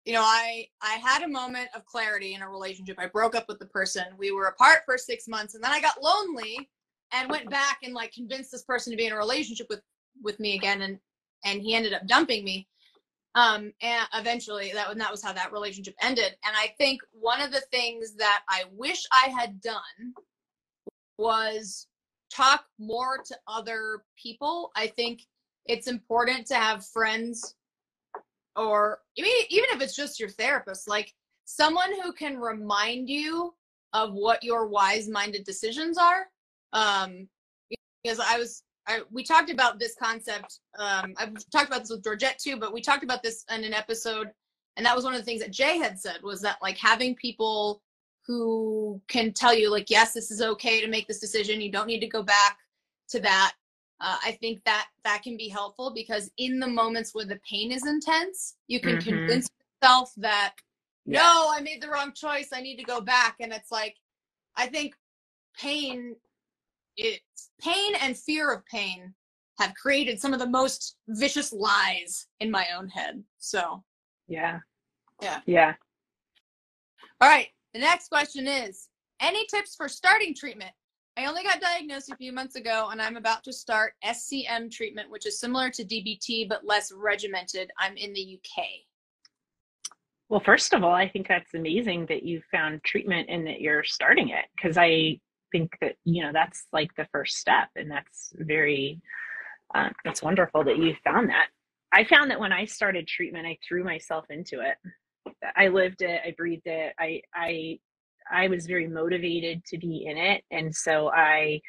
[0.05, 2.97] you know i i had a moment of clarity in a relationship.
[2.99, 4.05] I broke up with the person.
[4.17, 6.67] We were apart for six months and then i got lonely
[7.13, 9.81] and went back and like convinced this person to be in a relationship with
[10.23, 10.97] with me again and
[11.43, 12.67] and he ended up dumping me
[13.35, 16.35] um and eventually that was that was how that relationship ended.
[16.45, 20.13] And i think one of the things that i wish i had done
[21.17, 21.87] was
[22.35, 24.71] talk more to other people.
[24.75, 25.21] I think
[25.65, 27.55] it's important to have friends
[28.55, 31.13] or even even if it's just your therapist like
[31.45, 33.53] someone who can remind you
[33.93, 36.27] of what your wise minded decisions are.
[36.73, 37.27] Um
[38.03, 40.59] because i was I, we talked about this concept.
[40.77, 43.73] Um, I've talked about this with Georgette too, but we talked about this in an
[43.73, 44.29] episode,
[44.77, 47.15] and that was one of the things that Jay had said was that like having
[47.15, 47.81] people
[48.27, 51.61] who can tell you like, yes, this is okay to make this decision.
[51.61, 52.57] You don't need to go back
[53.09, 53.53] to that.
[54.01, 57.71] Uh, I think that that can be helpful because in the moments where the pain
[57.71, 59.03] is intense, you can Mhm.
[59.03, 59.47] convince
[59.81, 60.55] yourself that
[61.05, 62.49] no, I made the wrong choice.
[62.51, 63.35] I need to go back.
[63.39, 63.95] And it's like,
[64.55, 64.95] I think
[65.55, 66.15] pain,
[66.97, 69.13] it's pain and fear of pain
[69.59, 73.23] have created some of the most vicious lies in my own head.
[73.37, 73.83] So,
[74.27, 74.59] yeah
[75.21, 75.39] Yeah.
[75.45, 75.73] yeah
[77.21, 77.47] all right.
[77.73, 78.89] The next question is
[79.21, 80.71] any tips for starting treatment?
[81.17, 85.09] I only got diagnosed a few months ago and I'm about to start SCM treatment,
[85.09, 87.71] which is similar to DBT but less regimented.
[87.79, 88.65] I'm in the UK.
[90.27, 93.83] Well, first of all, I think that's amazing that you found treatment and that you're
[93.83, 95.19] starting it because I
[95.55, 99.01] think that you know that's like the first step, and that's very
[99.73, 101.47] uh, that's wonderful that you found that.
[101.93, 104.75] I found that when I started treatment, I threw myself into it.
[105.55, 106.93] I lived it, I breathed it.
[106.99, 107.79] I I
[108.31, 111.61] I was very motivated to be in it, and so I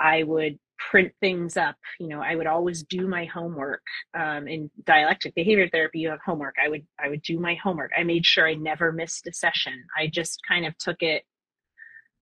[0.00, 0.58] I would
[0.90, 1.76] print things up.
[2.00, 3.82] You know, I would always do my homework.
[4.18, 6.54] Um, in dialectic behavior therapy, you have homework.
[6.64, 7.92] I would I would do my homework.
[7.96, 9.84] I made sure I never missed a session.
[9.98, 11.24] I just kind of took it.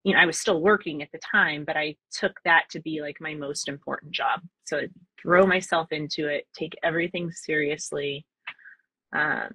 [0.04, 3.02] You know, I was still working at the time, but I took that to be
[3.02, 4.40] like my most important job.
[4.64, 8.24] So I'd throw myself into it, take everything seriously.
[9.14, 9.50] Um,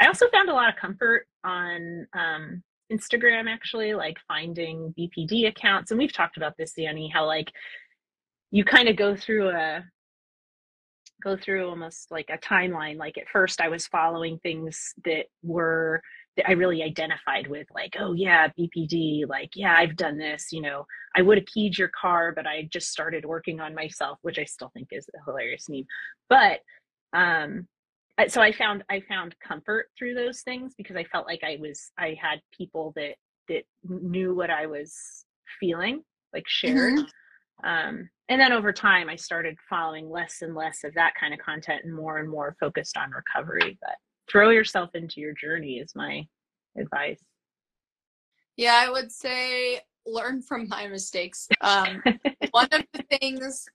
[0.00, 5.90] I also found a lot of comfort on um, Instagram, actually, like finding BPD accounts,
[5.90, 7.50] and we've talked about this, Xannie, how like
[8.50, 9.84] you kind of go through a
[11.22, 16.00] go through almost like a timeline like at first i was following things that were
[16.46, 20.86] i really identified with like oh yeah bpd like yeah i've done this you know
[21.16, 24.44] i would have keyed your car but i just started working on myself which i
[24.44, 25.84] still think is a hilarious meme
[26.28, 26.60] but
[27.12, 27.66] um
[28.26, 31.92] so I found I found comfort through those things because I felt like I was
[31.96, 33.14] I had people that
[33.48, 35.24] that knew what I was
[35.60, 36.02] feeling,
[36.34, 36.98] like shared.
[36.98, 37.68] Mm-hmm.
[37.68, 41.40] Um, and then over time, I started following less and less of that kind of
[41.40, 43.78] content and more and more focused on recovery.
[43.80, 43.96] But
[44.30, 46.26] throw yourself into your journey is my
[46.76, 47.22] advice.
[48.56, 51.48] Yeah, I would say learn from my mistakes.
[51.60, 52.02] Um,
[52.50, 53.66] one of the things,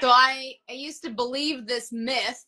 [0.00, 2.44] so I, I used to believe this myth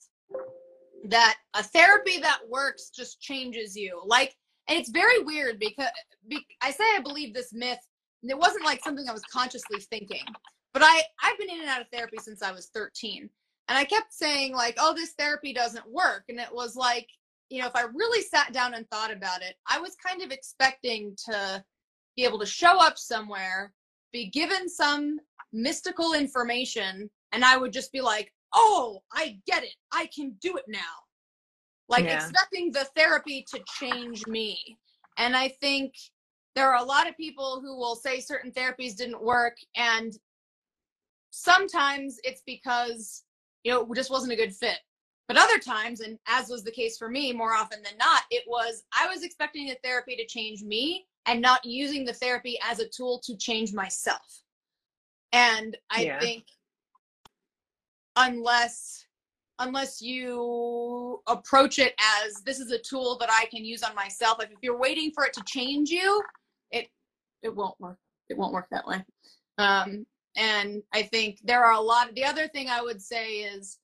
[1.05, 4.01] that a therapy that works just changes you.
[4.05, 4.35] Like,
[4.69, 5.89] and it's very weird because
[6.29, 7.79] be, I say I believe this myth.
[8.23, 10.25] And it wasn't like something I was consciously thinking,
[10.73, 13.29] but I I've been in and out of therapy since I was 13,
[13.69, 17.07] and I kept saying like, oh, this therapy doesn't work, and it was like,
[17.49, 20.31] you know, if I really sat down and thought about it, I was kind of
[20.31, 21.63] expecting to
[22.17, 23.73] be able to show up somewhere,
[24.13, 25.19] be given some
[25.53, 29.75] mystical information, and I would just be like, oh, I get it.
[29.93, 30.81] I can do it now.
[31.89, 32.17] Like yeah.
[32.17, 34.59] expecting the therapy to change me.
[35.19, 35.95] And I think
[36.55, 39.57] there are a lot of people who will say certain therapies didn't work.
[39.77, 40.13] And
[41.31, 43.25] sometimes it's because,
[43.63, 44.79] you know, it just wasn't a good fit.
[45.29, 48.45] But other times, and as was the case for me more often than not, it
[48.47, 52.79] was I was expecting the therapy to change me and not using the therapy as
[52.79, 54.43] a tool to change myself.
[55.33, 56.21] And I yeah.
[56.21, 56.45] think
[58.15, 59.07] unless
[59.59, 64.43] unless you approach it as this is a tool that I can use on myself.
[64.43, 66.23] If you're waiting for it to change you,
[66.71, 66.89] it
[67.43, 67.99] it won't work.
[68.29, 69.05] It won't work that way.
[69.59, 72.11] Um, and I think there are a lot.
[72.11, 73.79] Of, the other thing I would say is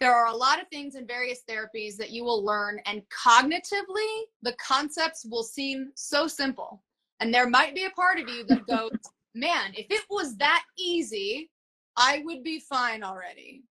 [0.00, 4.22] there are a lot of things in various therapies that you will learn, and cognitively,
[4.42, 6.82] the concepts will seem so simple.
[7.20, 8.90] And there might be a part of you that goes,
[9.34, 11.50] "Man, if it was that easy,
[11.96, 13.62] I would be fine already.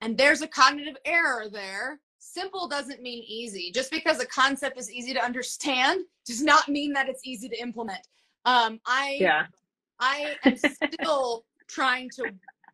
[0.00, 2.00] And there's a cognitive error there.
[2.18, 3.70] Simple doesn't mean easy.
[3.72, 7.60] Just because a concept is easy to understand does not mean that it's easy to
[7.60, 8.06] implement.
[8.44, 9.46] Um, I yeah.
[10.00, 12.30] I am still trying to,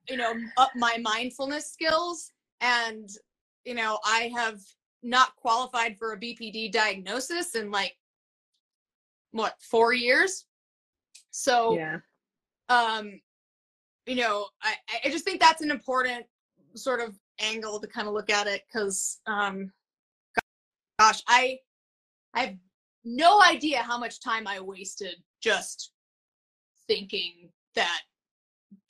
[0.08, 2.32] you know, up my mindfulness skills,
[2.64, 3.08] and
[3.64, 4.60] you know, I have
[5.02, 7.94] not qualified for a BPD diagnosis in like
[9.32, 10.46] what four years.
[11.30, 11.98] So yeah.
[12.68, 13.20] um
[14.06, 14.74] you know, I,
[15.04, 16.26] I just think that's an important
[16.74, 19.72] sort of angle to kind of look at it because, um,
[20.98, 21.58] gosh, I,
[22.34, 22.56] I have
[23.04, 25.92] no idea how much time I wasted just
[26.86, 28.02] thinking that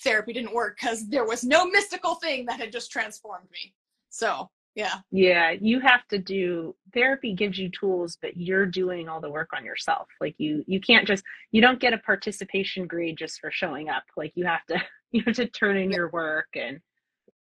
[0.04, 3.74] therapy didn't work because there was no mystical thing that had just transformed me.
[4.10, 9.20] So yeah yeah you have to do therapy gives you tools but you're doing all
[9.20, 13.16] the work on yourself like you you can't just you don't get a participation grade
[13.16, 14.76] just for showing up like you have to
[15.12, 16.80] you have to turn in your work and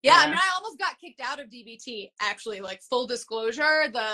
[0.02, 0.22] yeah, yeah.
[0.22, 4.08] i mean i almost got kicked out of dbt actually like full disclosure the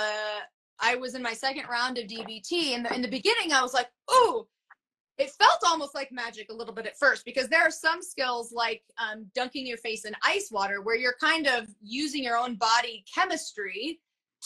[0.81, 3.88] i was in my second round of dbt and in the beginning i was like
[4.09, 4.47] oh
[5.18, 8.53] it felt almost like magic a little bit at first because there are some skills
[8.53, 12.57] like um, dunking your face in ice water where you're kind of using your own
[12.57, 14.00] body chemistry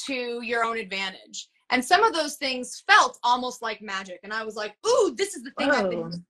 [0.07, 4.45] to your own advantage and some of those things felt almost like magic and i
[4.45, 5.77] was like ooh this is the thing Whoa.
[5.77, 6.25] i've been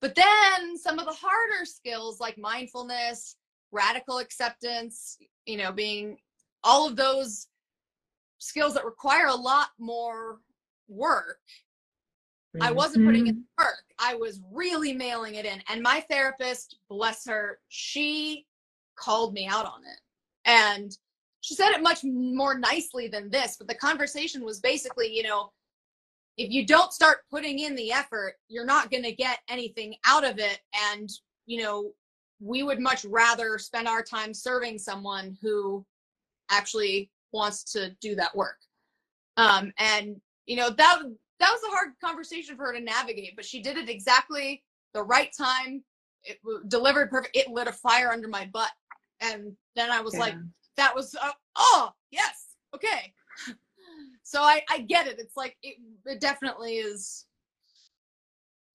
[0.00, 3.36] but then some of the harder skills like mindfulness
[3.72, 6.18] radical acceptance you know being
[6.64, 7.46] all of those
[8.38, 10.40] skills that require a lot more
[10.88, 11.38] work
[12.60, 13.62] I wasn't putting in mm-hmm.
[13.64, 13.84] work.
[13.98, 15.62] I was really mailing it in.
[15.68, 18.46] And my therapist, bless her, she
[18.96, 20.00] called me out on it.
[20.44, 20.96] And
[21.40, 25.52] she said it much more nicely than this, but the conversation was basically, you know,
[26.36, 30.24] if you don't start putting in the effort, you're not going to get anything out
[30.24, 30.60] of it.
[30.92, 31.08] And,
[31.46, 31.92] you know,
[32.40, 35.84] we would much rather spend our time serving someone who
[36.50, 38.58] actually wants to do that work.
[39.36, 41.02] Um, and, you know, that
[41.40, 44.62] that was a hard conversation for her to navigate, but she did it exactly
[44.94, 45.82] the right time.
[46.24, 47.36] It delivered perfect.
[47.36, 48.70] It lit a fire under my butt,
[49.20, 50.20] and then I was yeah.
[50.20, 50.34] like,
[50.76, 53.12] "That was uh, oh yes, okay."
[54.22, 55.18] so I I get it.
[55.18, 57.26] It's like it, it definitely is.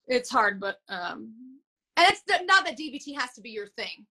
[0.07, 1.33] It's hard, but um,
[1.97, 4.05] and it's not that DBT has to be your thing,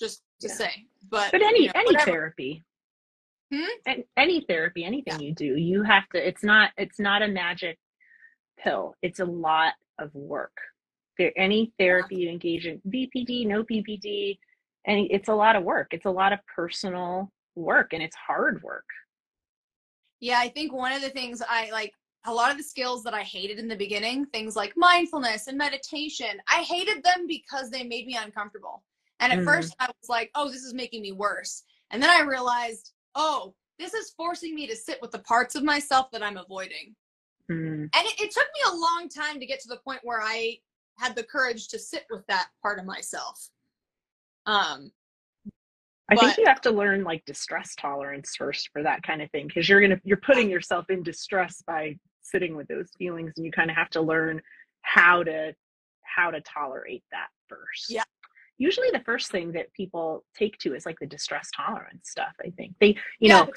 [0.00, 0.54] just to yeah.
[0.54, 0.86] say.
[1.10, 2.10] But but any you know, any whatever.
[2.10, 2.64] therapy,
[3.52, 4.00] hmm?
[4.16, 5.26] any therapy anything yeah.
[5.26, 7.78] you do you have to it's not it's not a magic
[8.58, 8.94] pill.
[9.02, 10.56] It's a lot of work.
[11.18, 14.38] There, any therapy you engage in, BPD, no BPD,
[14.86, 15.88] and it's a lot of work.
[15.92, 18.84] It's a lot of personal work, and it's hard work.
[20.20, 21.92] Yeah, I think one of the things I like
[22.26, 25.56] a lot of the skills that I hated in the beginning, things like mindfulness and
[25.56, 28.82] meditation, I hated them because they made me uncomfortable.
[29.20, 29.44] And at mm.
[29.44, 31.62] first I was like, oh, this is making me worse.
[31.90, 35.62] And then I realized, oh, this is forcing me to sit with the parts of
[35.62, 36.96] myself that I'm avoiding.
[37.50, 37.88] Mm.
[37.94, 40.58] And it, it took me a long time to get to the point where I
[40.98, 43.50] had the courage to sit with that part of myself.
[44.46, 44.90] Um,
[46.08, 49.48] I think you have to learn like distress tolerance first for that kind of thing
[49.48, 53.50] because you're gonna you're putting yourself in distress by sitting with those feelings and you
[53.50, 54.40] kind of have to learn
[54.82, 55.52] how to
[56.02, 57.90] how to tolerate that first.
[57.90, 58.04] Yeah.
[58.58, 62.50] Usually the first thing that people take to is like the distress tolerance stuff, I
[62.50, 62.74] think.
[62.80, 63.50] They you yeah, know,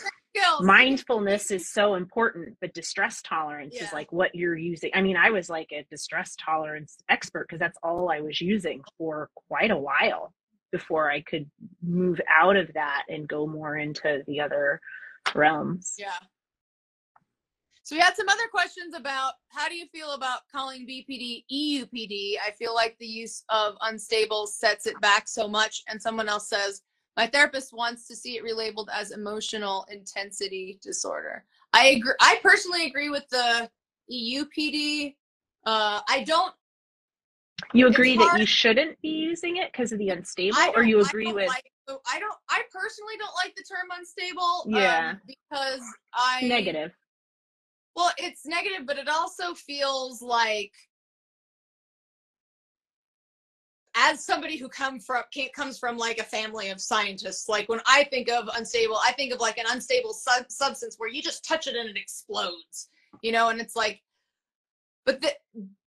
[0.62, 5.30] mindfulness is so important but distress tolerance is like what you're using i mean i
[5.30, 9.78] was like a distress tolerance expert because that's all i was using for quite a
[9.78, 10.34] while
[10.72, 11.50] before i could
[11.82, 14.80] move out of that and go more into the other
[15.34, 16.12] realms Yeah.
[17.90, 22.34] So we had some other questions about how do you feel about calling BPD EUPD?
[22.46, 25.82] I feel like the use of unstable sets it back so much.
[25.88, 26.84] And someone else says,
[27.18, 31.46] my therapist wants to see it relabeled as emotional intensity disorder.
[31.74, 32.14] I agree.
[32.22, 33.68] I personally agree with the
[34.14, 35.16] EUPD.
[35.66, 36.54] Uh, I don't.
[37.74, 41.02] you agree that hard- you shouldn't be using it because of the unstable or you
[41.02, 41.66] agree with Like,
[42.06, 42.38] I don't.
[42.52, 44.66] I personally don't like the term unstable.
[44.68, 45.10] Yeah.
[45.10, 45.82] Um, because
[46.14, 46.92] I negative
[48.00, 50.72] Well, it's negative, but it also feels like
[53.93, 57.82] as somebody who come from can't, comes from like a family of scientists, like when
[57.86, 61.43] I think of unstable, I think of like an unstable sub- substance where you just
[61.43, 62.88] touch it and it explodes,
[63.22, 64.02] you know, and it's like,
[65.06, 65.34] but the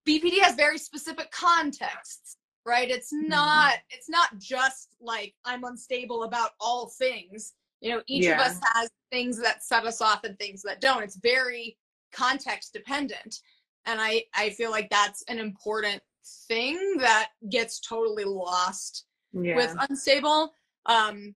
[0.06, 2.36] BPD has very specific contexts,
[2.66, 2.90] right?
[2.90, 3.30] It's mm-hmm.
[3.30, 7.54] not, it's not just like I'm unstable about all things.
[7.80, 11.02] You know, each of us has things that set us off and things that don't.
[11.02, 11.78] It's very
[12.12, 13.40] context dependent.
[13.86, 16.00] And i i feel like that's an important
[16.48, 19.56] thing that gets totally lost yeah.
[19.56, 20.52] with unstable.
[20.86, 21.34] Um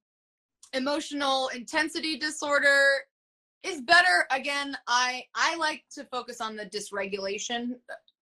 [0.73, 2.87] emotional intensity disorder
[3.63, 4.27] is better.
[4.31, 7.73] Again i i like to focus on the dysregulation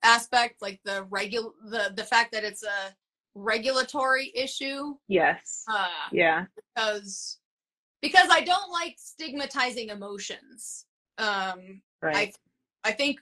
[0.02, 2.94] aspect like the regul the the fact that it's a
[3.34, 4.94] regulatory issue.
[5.08, 5.64] Yes.
[5.70, 6.46] Uh yeah.
[6.74, 7.38] because
[8.00, 10.86] because i don't like stigmatizing emotions.
[11.18, 12.34] Um right
[12.84, 13.20] I think,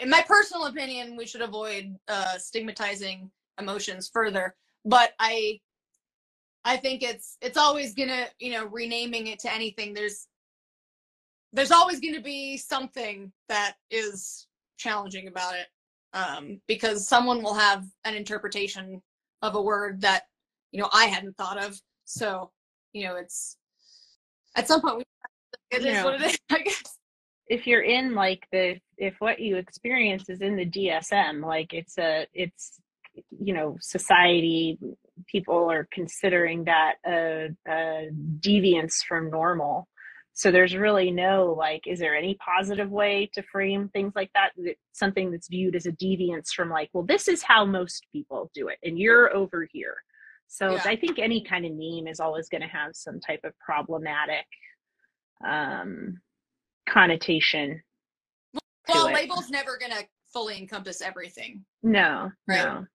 [0.00, 4.54] in my personal opinion, we should avoid uh, stigmatizing emotions further.
[4.84, 5.60] But I,
[6.64, 9.94] I think it's it's always gonna you know renaming it to anything.
[9.94, 10.28] There's
[11.52, 14.46] there's always gonna be something that is
[14.78, 15.68] challenging about it
[16.14, 19.02] um, because someone will have an interpretation
[19.42, 20.24] of a word that
[20.72, 21.80] you know I hadn't thought of.
[22.06, 22.50] So
[22.92, 23.56] you know it's
[24.56, 25.04] at some point we,
[25.72, 26.04] it is Yeah.
[26.04, 26.38] what it is.
[26.50, 26.82] I guess.
[27.48, 31.98] if you're in like the if what you experience is in the DSM like it's
[31.98, 32.80] a it's
[33.30, 34.78] you know society
[35.28, 38.08] people are considering that a, a
[38.40, 39.88] deviance from normal.
[40.36, 44.50] So there's really no like is there any positive way to frame things like that?
[44.92, 48.68] Something that's viewed as a deviance from like well this is how most people do
[48.68, 49.96] it and you're over here.
[50.48, 50.82] So Yeah.
[50.84, 54.46] i think any kind of name is always going to have some type of problematic
[55.46, 56.20] um
[56.88, 57.82] connotation
[58.88, 59.14] Well, it.
[59.14, 61.64] label's never gonna fully encompass everything.
[61.82, 62.64] no Right.
[62.64, 62.86] no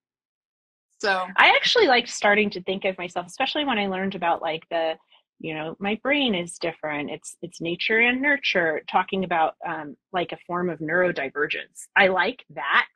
[1.00, 4.64] So I actually like starting to think of myself, especially when I learned about like
[4.70, 4.96] the,
[5.38, 7.10] you know, my brain is different.
[7.10, 8.82] It's it's nature and nurture.
[8.90, 11.88] Talking about um, like a form of neurodivergence.
[11.96, 12.86] I like that.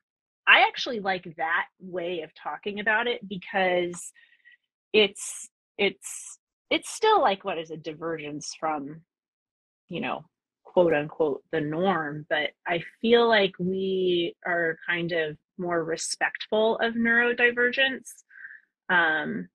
[0.47, 4.13] I actually like that way of talking about it because
[4.93, 6.39] it's it's
[6.71, 9.01] it's still like what is a divergence from,
[9.89, 10.27] you know,
[10.75, 16.95] quote unquote the norm but i feel like we are kind of more respectful of
[16.95, 18.11] neurodivergence
[18.91, 19.49] um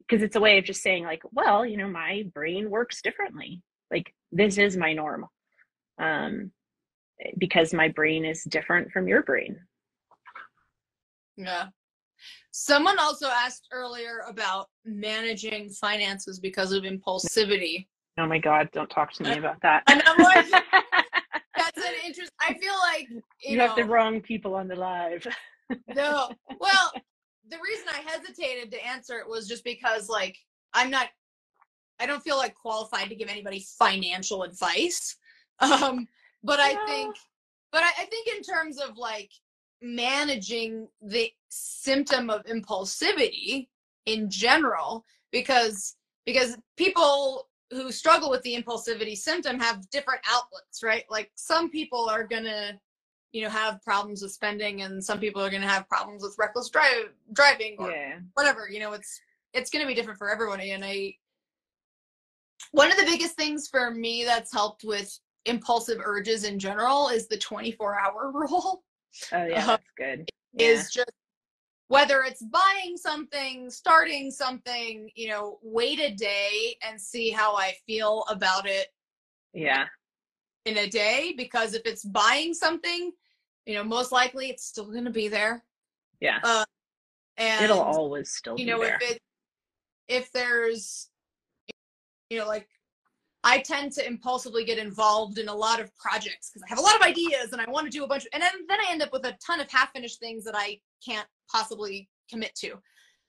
[0.00, 3.60] because it's a way of just saying like well you know my brain works differently
[3.90, 5.26] like this is my norm
[5.98, 6.52] um
[7.38, 9.56] because my brain is different from your brain
[11.36, 11.66] yeah.
[12.52, 17.86] Someone also asked earlier about managing finances because of impulsivity.
[18.18, 20.46] Oh my god don't talk to me about that like,
[21.56, 22.30] That's an interest.
[22.38, 25.26] I feel like you, you know, have the wrong people on the live
[25.94, 26.28] no.
[26.60, 26.92] Well,
[27.50, 30.36] the reason I hesitated to answer it was just because like
[30.74, 31.08] I'm not
[31.98, 35.16] I don't feel like qualified to give anybody financial advice.
[35.58, 36.06] Um
[36.44, 36.84] but I Yeah.
[36.86, 37.16] think
[37.72, 39.30] but I, I think in terms of like
[39.80, 43.68] managing the symptom of impulsivity
[44.04, 45.96] in general because
[46.26, 52.08] because people who struggle with the impulsivity symptom have different outlets right like some people
[52.08, 52.78] are gonna
[53.32, 56.70] you know have problems with spending and some people are gonna have problems with reckless
[56.70, 59.20] drive driving or yeah whatever you know it's
[59.52, 60.60] it's gonna be different for everyone.
[60.60, 61.12] and i
[62.72, 67.28] one of the biggest things for me that's helped with impulsive urges in general is
[67.28, 68.82] the 24 hour rule.
[69.32, 70.28] Oh yeah, Uh, that's good.
[70.54, 70.68] Yeah.
[70.68, 71.10] Is just
[71.88, 77.74] whether it's buying something, starting something, you know, wait a day and see how I
[77.86, 78.88] feel about it
[79.52, 79.86] yeah.
[80.64, 81.34] in a day.
[81.36, 83.12] Because if it's buying something,
[83.66, 85.64] you know, most likely it's still going to be there.
[86.20, 86.38] Yeah.
[86.42, 86.64] Uh,
[87.36, 88.98] and It'll always still you be know there.
[89.00, 89.22] if it
[90.08, 91.08] if there's
[92.30, 92.68] you know like
[93.46, 96.82] i tend to impulsively get involved in a lot of projects because i have a
[96.82, 98.90] lot of ideas and i want to do a bunch of, and then, then i
[98.90, 102.72] end up with a ton of half finished things that i can't possibly commit to.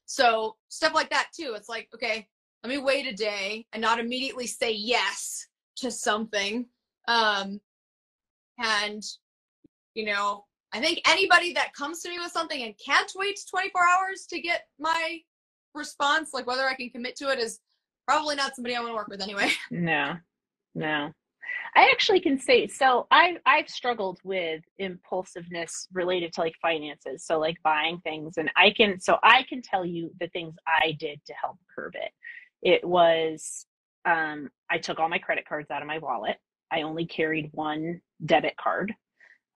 [0.06, 2.28] So stuff like that too it's like okay
[2.64, 5.48] let me wait a day and not immediately say yes
[5.78, 6.66] to something
[7.08, 7.60] um
[8.58, 9.04] and
[9.94, 13.82] you know i think anybody that comes to me with something and can't wait 24
[13.82, 15.20] hours to get my
[15.76, 17.60] response like whether i can commit to it is
[18.08, 20.16] probably not somebody i want to work with anyway No,
[20.76, 21.12] no.
[21.76, 23.06] I actually can say so.
[23.12, 28.72] I I've struggled with impulsiveness related to like finances, so like buying things, and I
[28.72, 32.12] can so I can tell you the things I did to help curb it.
[32.64, 33.66] It was
[34.06, 36.38] um, I took all my credit cards out of my wallet.
[36.72, 38.94] I only carried one debit card.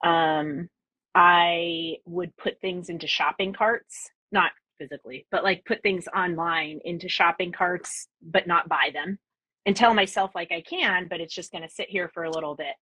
[0.04, 0.68] Um,
[1.14, 7.08] I would put things into shopping carts, not physically, but like put things online into
[7.08, 9.18] shopping carts, but not buy them
[9.66, 12.30] and tell myself like I can, but it's just going to sit here for a
[12.30, 12.74] little bit.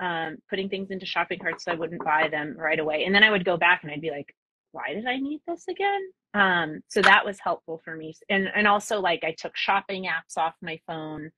[0.00, 3.04] Um, putting things into shopping carts so I wouldn't buy them right away.
[3.04, 4.32] And then I would go back and I'd be like,
[4.70, 6.00] why did I need this again?
[6.34, 8.14] Um, so that was helpful for me.
[8.28, 11.30] And and also like I took shopping apps off my phone.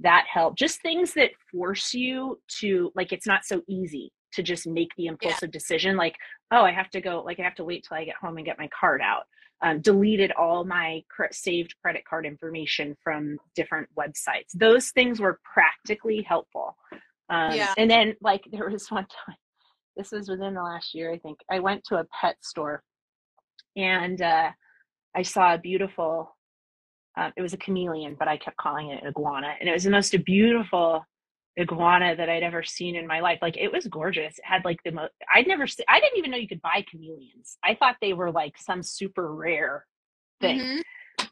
[0.00, 0.58] That helped.
[0.58, 5.06] Just things that force you to like it's not so easy to just make the
[5.06, 6.16] impulsive decision like,
[6.52, 8.46] oh, I have to go like I have to wait till I get home and
[8.46, 9.24] get my card out
[9.62, 14.52] um, deleted all my saved credit card information from different websites.
[14.54, 16.76] Those things were practically helpful.
[17.30, 17.74] Um, Yeah.
[17.78, 19.36] And then, like, there was one time,
[19.96, 21.38] this was within the last year, I think.
[21.50, 22.82] I went to a pet store
[23.76, 24.50] and uh,
[25.14, 26.36] I saw a beautiful,
[27.18, 29.54] uh, it was a chameleon, but I kept calling it an iguana.
[29.58, 31.04] And it was the most beautiful
[31.58, 33.38] iguana that I'd ever seen in my life.
[33.42, 34.38] Like it was gorgeous.
[34.38, 36.84] It had like the most I'd never se- I didn't even know you could buy
[36.90, 37.58] chameleons.
[37.64, 39.86] I thought they were like some super rare
[40.40, 40.60] thing.
[40.60, 40.82] Mhm.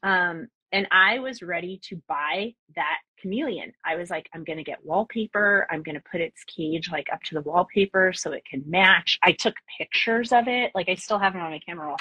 [0.02, 3.72] Um and I was ready to buy that chameleon.
[3.84, 5.68] I was like, I'm going to get wallpaper.
[5.70, 9.16] I'm going to put its cage like up to the wallpaper so it can match.
[9.22, 10.72] I took pictures of it.
[10.74, 11.96] Like I still have them on my camera roll.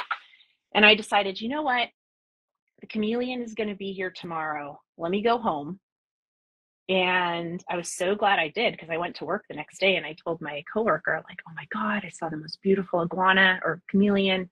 [0.73, 1.89] And I decided, you know what?
[2.81, 4.81] The chameleon is going to be here tomorrow.
[4.97, 5.79] Let me go home.
[6.89, 9.95] And I was so glad I did because I went to work the next day
[9.95, 13.59] and I told my coworker, like, oh my God, I saw the most beautiful iguana
[13.63, 14.49] or chameleon.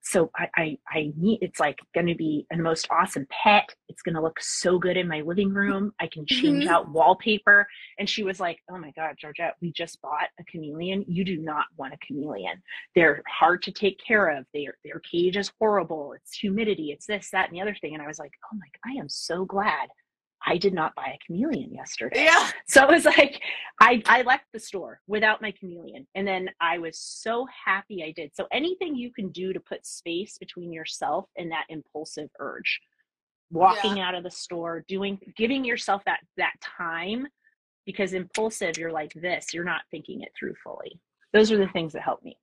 [0.00, 3.68] So I, I, I need, it's like going to be the most awesome pet.
[3.88, 5.92] It's going to look so good in my living room.
[6.00, 6.68] I can change Mhm.
[6.68, 7.66] out wallpaper.
[7.98, 11.04] And she was like, oh my God, Georgette, we just bought a chameleon.
[11.08, 12.62] You do not want a chameleon.
[12.94, 14.46] They're hard to take care of.
[14.54, 16.12] Their, their cage is horrible.
[16.12, 16.92] It's humidity.
[16.92, 17.94] It's this, that, and the other thing.
[17.94, 19.88] And I was like, oh my, god, I am so glad
[20.46, 22.24] I did not buy a chameleon yesterday.
[22.24, 23.40] yeah So it was like
[23.80, 28.12] I I left the store without my chameleon, and then I was so happy I
[28.12, 28.30] did.
[28.34, 32.80] So anything you can do to put space between yourself and that impulsive urge,
[33.50, 37.26] walking out of the store, doing giving yourself that that time,
[37.84, 41.00] because impulsive, you're like this, you're not thinking it through fully.
[41.32, 42.38] Those are the things that help me.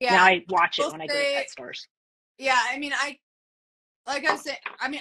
[0.00, 1.86] yeah Now I watch it when I go to pet stores.
[2.38, 3.16] yeah i mean i
[4.06, 4.36] like i oh.
[4.36, 5.00] said i mean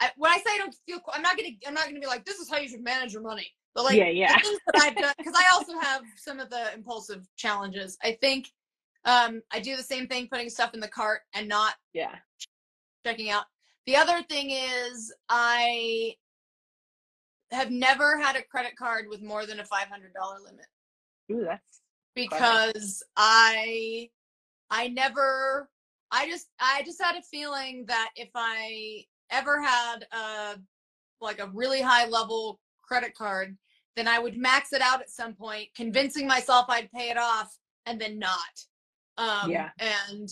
[0.00, 2.24] I, when i say i don't feel i'm not gonna i'm not gonna be like
[2.24, 3.46] this is how you should manage your money.
[3.74, 4.38] But like Yeah, yeah.
[4.38, 7.96] things that i've done because i also have some of the impulsive challenges.
[8.02, 8.48] I think
[9.04, 12.16] um i do the same thing putting stuff in the cart and not Yeah.
[13.06, 13.44] checking out.
[13.86, 16.14] The other thing is i
[17.52, 19.68] have never had a credit card with more than a $500
[20.44, 20.66] limit.
[21.32, 21.80] Ooh, that's
[22.14, 24.10] because I
[24.70, 25.68] I never
[26.10, 30.58] I just I just had a feeling that if I ever had a
[31.20, 33.56] like a really high level credit card,
[33.96, 37.56] then I would max it out at some point, convincing myself I'd pay it off
[37.86, 38.38] and then not.
[39.18, 39.70] Um Yeah.
[39.78, 40.28] and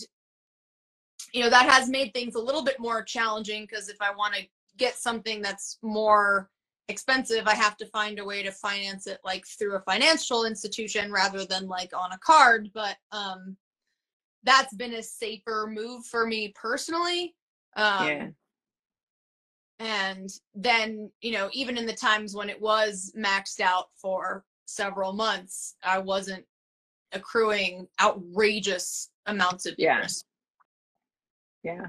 [1.33, 4.33] you know that has made things a little bit more challenging because if I want
[4.35, 4.47] to
[4.77, 6.49] get something that's more
[6.89, 11.11] expensive i have to find a way to finance it like through a financial institution
[11.11, 13.55] rather than like on a card but um
[14.43, 17.35] that's been a safer move for me personally
[17.75, 18.27] um yeah.
[19.79, 25.13] And then you know even in the times when it was maxed out for several
[25.13, 26.45] months i wasn't
[27.13, 29.95] accruing outrageous amounts of Yeah.
[29.95, 30.25] interest
[31.63, 31.87] Yeah.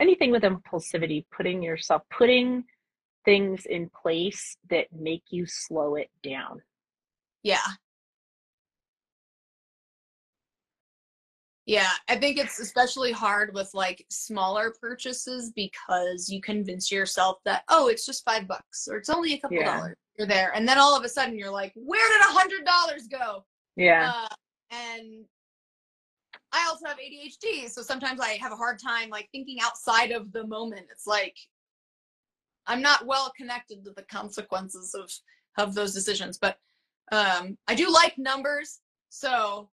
[0.00, 2.64] Anything with impulsivity, putting yourself, putting
[3.24, 6.62] things in place that make you slow it down.
[7.42, 7.66] Yeah.
[11.68, 17.62] Yeah, I think it's especially hard with like smaller purchases because you convince yourself that
[17.68, 19.76] oh, it's just five bucks or it's only a couple Yeah.
[19.76, 19.96] dollars.
[20.18, 23.06] You're there, and then all of a sudden you're like, where did a hundred dollars
[23.06, 23.44] go?
[23.76, 24.12] Yeah.
[24.14, 24.34] Uh,
[24.70, 25.26] and
[26.52, 30.32] I also have ADHD, so sometimes I have a hard time like thinking outside of
[30.32, 30.86] the moment.
[30.90, 31.36] It's like
[32.66, 35.12] I'm not well connected to the consequences of
[35.58, 36.56] of those decisions, but
[37.12, 39.68] um, I do like numbers, so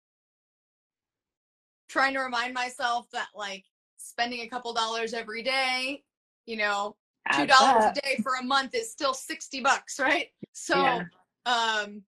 [1.87, 3.65] trying to remind myself that like
[3.97, 6.03] spending a couple dollars every day,
[6.45, 6.95] you know,
[7.35, 11.03] two dollars a day for a month is still 60 bucks right so Yeah.
[11.47, 12.03] um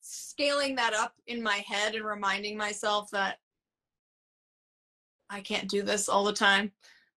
[0.00, 3.38] scaling that up in my head and reminding myself that
[5.28, 6.72] i can't do this all the time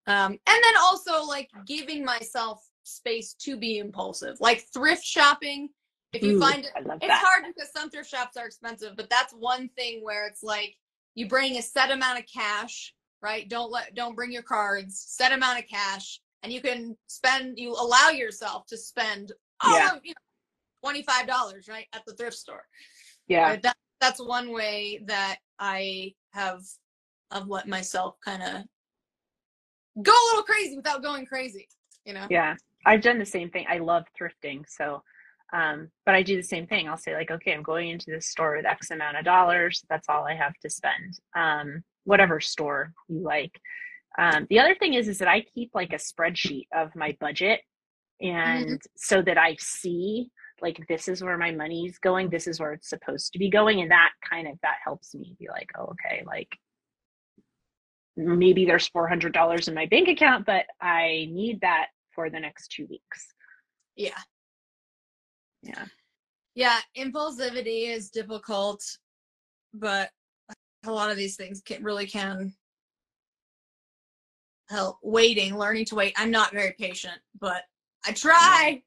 [0.07, 5.69] um and then also like giving myself space to be impulsive like thrift shopping
[6.11, 7.23] if you Ooh, find it it's that.
[7.25, 10.75] hard because some thrift shops are expensive but that's one thing where it's like
[11.15, 15.31] you bring a set amount of cash right don't let don't bring your cards set
[15.31, 19.31] amount of cash and you can spend you allow yourself to spend
[19.63, 19.95] all Yeah.
[19.95, 22.63] of you know, $25 right at the thrift store
[23.27, 23.43] Yeah.
[23.49, 23.61] Right?
[23.63, 26.61] that, that's one way that i have
[27.31, 31.67] of let myself kind of go a little crazy without going crazy
[32.05, 32.55] you know Yeah.
[32.87, 33.65] I've done the same thing.
[33.67, 34.63] I love thrifting.
[34.69, 35.01] So,
[35.53, 36.87] um, but I do the same thing.
[36.87, 39.83] I'll say, like, okay, I'm going into this store with X amount of dollars.
[39.89, 41.19] That's all I have to spend.
[41.35, 43.59] Um, whatever store you like.
[44.17, 47.61] Um, the other thing is, is that I keep like a spreadsheet of my budget.
[48.21, 50.29] And so that I see
[50.61, 53.81] like this is where my money's going, this is where it's supposed to be going.
[53.81, 56.57] And that kind of that helps me be like, oh, okay, like
[58.15, 62.87] maybe there's $400 in my bank account, but I need that for the next two
[62.89, 63.27] weeks.
[63.97, 64.19] yeah
[65.65, 65.85] Yeah.
[66.53, 68.83] yeah impulsivity is difficult
[69.73, 70.09] but
[70.85, 72.53] a lot of these things can really can
[74.69, 77.63] help waiting learning to wait i'm not very patient but
[78.05, 78.81] i try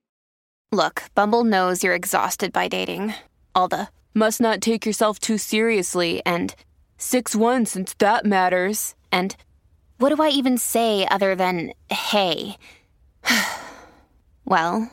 [0.70, 3.14] Look, Bumble knows you're exhausted by dating.
[3.54, 6.54] All the must not take yourself too seriously and
[6.98, 8.94] 6 1 since that matters.
[9.10, 9.34] And
[9.96, 12.58] what do I even say other than hey?
[14.44, 14.92] well,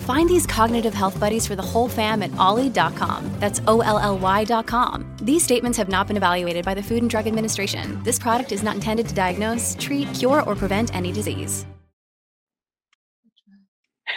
[0.00, 3.30] Find these cognitive health buddies for the whole fam at olly.com.
[3.38, 5.16] That's O L L Y.com.
[5.22, 8.02] These statements have not been evaluated by the Food and Drug Administration.
[8.02, 11.66] This product is not intended to diagnose, treat, cure, or prevent any disease.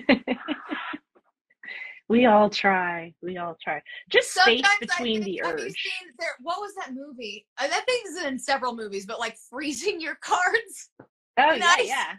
[2.09, 3.15] we all try.
[3.23, 3.81] We all try.
[4.11, 5.61] Just space Sometimes I between think- the have urge.
[5.73, 10.01] seen there what was that movie uh, that thing's in several movies but like freezing
[10.01, 10.91] your cards
[11.39, 11.87] Oh Nice.
[11.89, 12.13] yeah,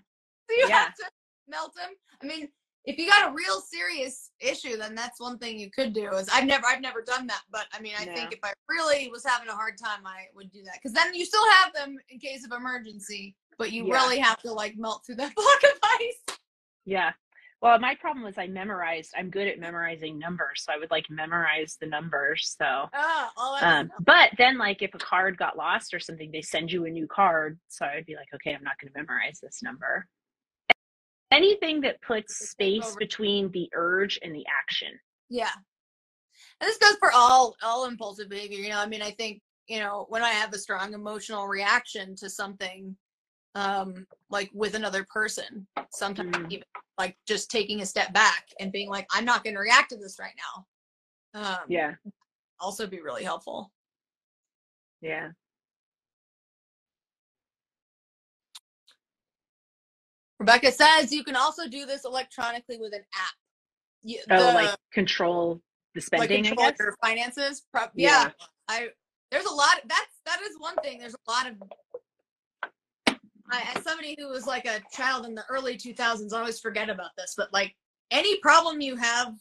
[0.50, 0.78] so you Yeah.
[0.86, 1.04] have to
[1.48, 1.92] melt them
[2.22, 2.48] i mean
[2.86, 6.28] if you got a real serious issue then that's one thing you could do is
[6.34, 8.14] i've never i've never done that but i mean i No.
[8.14, 11.14] think if i really was having a hard time i would do that because then
[11.14, 13.94] you still have them in case of emergency but you Yeah.
[13.94, 16.38] really have to like melt through that block of ice
[16.86, 17.12] yeah.
[17.62, 19.14] Well, my problem was I memorized.
[19.18, 22.56] I'm good at memorizing numbers, so I would like memorize the numbers.
[22.60, 22.90] So,
[23.38, 26.86] all um, but then like if a card got lost or something, they send you
[26.86, 27.58] a new card.
[27.70, 30.10] So I'd be like, okay, I'm not going to memorize this number.
[31.34, 35.00] Anything that puts space between the urge and the action.
[35.30, 35.50] Yeah.
[36.62, 38.60] And this goes for all all impulsive behavior.
[38.60, 42.16] You know, I mean, I think, you know, when I have a strong emotional reaction
[42.18, 42.96] to something,
[43.56, 46.52] um, like with another person, sometimes Mm.
[46.52, 46.66] even
[46.98, 50.20] like just taking a step back and being like, I'm not gonna react to this
[50.20, 50.66] right now.
[51.42, 51.96] Um Yeah,
[52.60, 53.72] also be really helpful.
[55.02, 55.32] yeah.
[60.44, 63.34] Rebecca says you can also do this electronically with an app.
[64.04, 65.62] You, Oh, the- like control
[65.96, 66.46] the like spending.
[66.46, 67.64] I control your finances.
[67.72, 68.26] Pro- Yeah.
[68.26, 68.32] yeah.
[68.68, 68.90] I
[69.32, 69.80] there's a lot.
[69.86, 71.00] That's that is one thing.
[71.00, 71.56] There's a lot of.
[73.52, 76.90] I, as somebody who was like a child in the early 2000s, I always forget
[76.90, 77.36] about this.
[77.38, 77.74] But like
[78.12, 79.34] any problem you have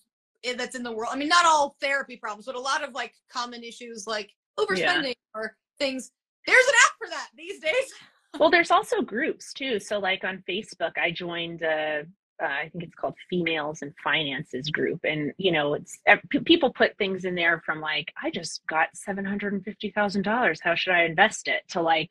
[0.45, 2.93] eh, that's in the world, I mean, not all therapy problems, but a lot of
[2.95, 6.13] like common issues like overspending or things.
[6.47, 7.73] There's an app for that these days.
[8.39, 12.03] well there's also groups too so like on facebook i joined a
[12.43, 15.99] uh, I think it's called Females and Finances group, and you know, it's
[16.45, 20.23] people put things in there from like, I just got seven hundred and fifty thousand
[20.23, 20.59] dollars.
[20.61, 21.63] How should I invest it?
[21.69, 22.11] To like,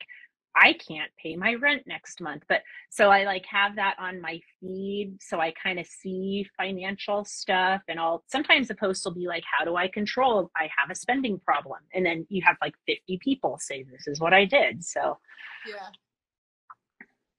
[0.54, 2.44] I can't pay my rent next month.
[2.48, 5.16] But so I like have that on my feed.
[5.20, 9.44] So I kind of see financial stuff and I'll sometimes the post will be like,
[9.50, 10.50] how do I control?
[10.56, 11.80] I have a spending problem.
[11.94, 14.84] And then you have like 50 people say, this is what I did.
[14.84, 15.18] So,
[15.66, 15.88] yeah.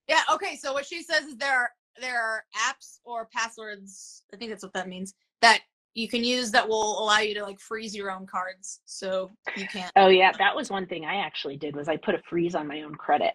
[0.08, 0.22] Yeah.
[0.32, 0.56] Okay.
[0.56, 4.24] So what she says is there are, there are apps or passwords.
[4.34, 5.62] I think that's what that means that
[5.96, 9.68] you can use that will allow you to like freeze your own cards so you
[9.68, 12.56] can't oh yeah that was one thing i actually did was i put a freeze
[12.56, 13.34] on my own credit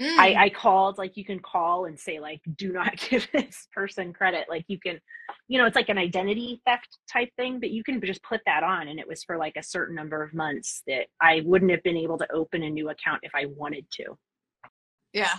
[0.00, 0.18] mm.
[0.18, 4.12] I, I called like you can call and say like do not give this person
[4.12, 4.98] credit like you can
[5.48, 8.62] you know it's like an identity theft type thing but you can just put that
[8.62, 11.82] on and it was for like a certain number of months that i wouldn't have
[11.82, 14.04] been able to open a new account if i wanted to
[15.14, 15.38] yeah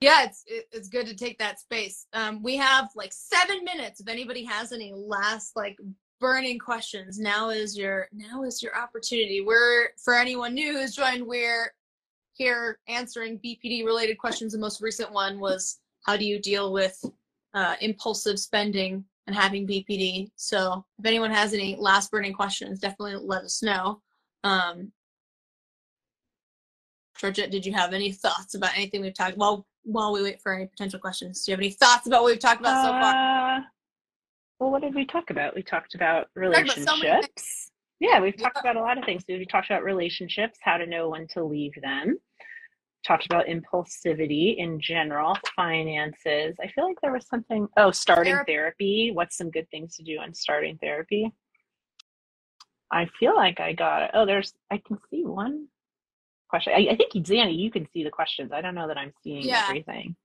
[0.00, 2.06] yeah, it's it's good to take that space.
[2.12, 4.00] Um, we have like seven minutes.
[4.00, 5.76] If anybody has any last like
[6.20, 9.40] burning questions, now is your now is your opportunity.
[9.40, 11.72] We're for anyone new who's joined, we're
[12.32, 14.52] here answering BPD related questions.
[14.52, 17.04] The most recent one was how do you deal with
[17.54, 20.30] uh, impulsive spending and having BPD.
[20.36, 24.00] So if anyone has any last burning questions, definitely let us know.
[24.44, 24.92] Um,
[27.18, 29.36] Georgette, did you have any thoughts about anything we've talked?
[29.36, 32.30] Well, while we wait for any potential questions, do you have any thoughts about what
[32.30, 33.56] we've talked about so far?
[33.56, 33.60] Uh,
[34.60, 35.54] well, what did we talk about?
[35.54, 36.84] We talked about relationships.
[36.84, 38.70] Talked about so yeah, we've talked yeah.
[38.70, 39.24] about a lot of things.
[39.28, 42.18] We talked about relationships, how to know when to leave them.
[43.04, 46.54] Talked about impulsivity in general, finances.
[46.60, 47.66] I feel like there was something.
[47.76, 48.52] Oh, starting therapy.
[48.52, 49.10] therapy.
[49.12, 51.32] What's some good things to do on starting therapy?
[52.92, 54.10] I feel like I got it.
[54.14, 54.54] Oh, there's.
[54.70, 55.66] I can see one
[56.48, 56.72] question.
[56.74, 58.52] I, I think Xannie, you can see the questions.
[58.52, 59.66] I don't know that I'm seeing yeah.
[59.68, 60.16] everything.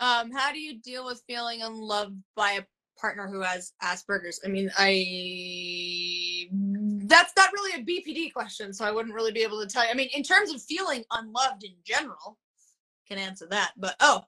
[0.00, 2.62] Um, how do you deal with feeling unloved by a
[2.98, 4.40] partner who has Asperger's?
[4.44, 6.48] I mean, I
[7.06, 9.90] that's not really a BPD question, so I wouldn't really be able to tell you.
[9.90, 12.38] I mean, in terms of feeling unloved in general,
[13.08, 13.72] can answer that.
[13.76, 14.22] But oh,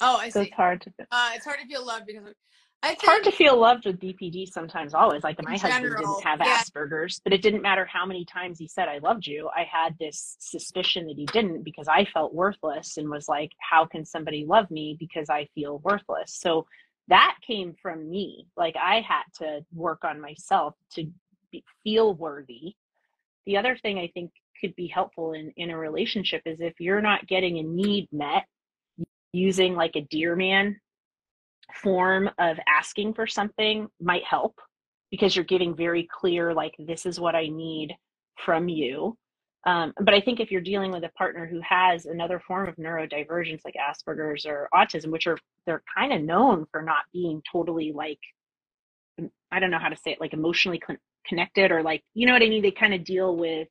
[0.00, 0.42] oh, I see.
[0.42, 0.92] it's hard to.
[1.10, 2.32] Uh, it's hard to feel loved because
[2.86, 5.22] it's hard to feel loved with BPD sometimes, always.
[5.22, 6.58] Like my husband didn't have yeah.
[6.58, 9.48] Asperger's, but it didn't matter how many times he said, I loved you.
[9.54, 13.86] I had this suspicion that he didn't because I felt worthless and was like, how
[13.86, 16.34] can somebody love me because I feel worthless?
[16.34, 16.66] So
[17.08, 18.46] that came from me.
[18.56, 21.06] Like I had to work on myself to
[21.50, 22.74] be, feel worthy.
[23.46, 24.30] The other thing I think
[24.60, 28.44] could be helpful in, in a relationship is if you're not getting a need met,
[29.34, 30.80] using like a dear man
[31.72, 34.60] form of asking for something might help
[35.10, 37.94] because you're giving very clear like this is what i need
[38.44, 39.16] from you.
[39.66, 42.76] Um, but i think if you're dealing with a partner who has another form of
[42.76, 47.92] neurodivergence like asperger's or autism which are they're kind of known for not being totally
[47.92, 48.18] like
[49.52, 52.32] i don't know how to say it like emotionally con- connected or like you know
[52.32, 52.62] what i mean?
[52.62, 53.68] They kind of deal with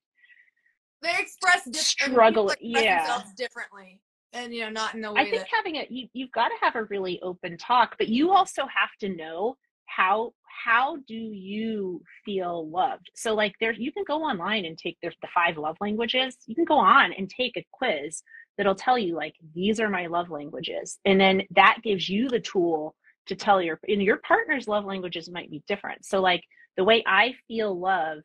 [1.04, 3.22] they express struggle yeah.
[3.38, 4.00] differently
[4.34, 5.50] and you know not in a way i think that...
[5.56, 8.90] having a you, you've got to have a really open talk but you also have
[9.00, 9.56] to know
[9.86, 10.34] how
[10.66, 13.10] how do you feel loved?
[13.16, 16.38] So like there you can go online and take there's the five love languages.
[16.46, 18.24] You can go on and take a quiz
[18.58, 22.40] that'll tell you like these are my love languages and then that gives you the
[22.40, 26.06] tool to tell your and your partner's love languages might be different.
[26.06, 26.44] So like
[26.78, 28.20] the way i feel love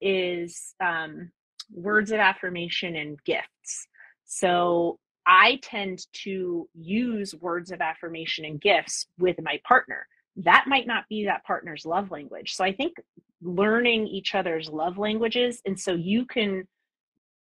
[0.00, 1.30] is um
[1.72, 3.86] words of affirmation and gifts.
[4.26, 10.06] So I tend to use words of affirmation and gifts with my partner.
[10.36, 12.54] That might not be that partner's love language.
[12.54, 12.96] So I think
[13.44, 16.66] learning each other's love languages and so you can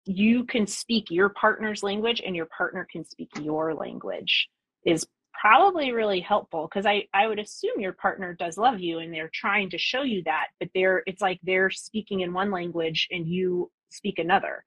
[0.05, 4.49] you can speak your partner's language and your partner can speak your language
[4.85, 5.07] is
[5.39, 9.31] probably really helpful because I, I would assume your partner does love you and they're
[9.33, 13.27] trying to show you that but they're it's like they're speaking in one language and
[13.27, 14.63] you speak another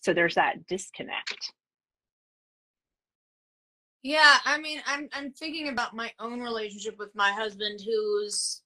[0.00, 1.52] so there's that disconnect
[4.02, 8.62] yeah, I mean, I'm I'm thinking about my own relationship with my husband, who's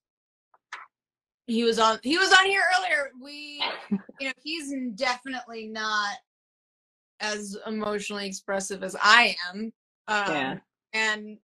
[1.46, 3.10] he was on he was on here earlier.
[3.20, 3.62] We,
[4.20, 6.16] you know, he's definitely not
[7.20, 9.72] as emotionally expressive as I am.
[10.08, 10.58] Um, yeah.
[10.92, 11.38] And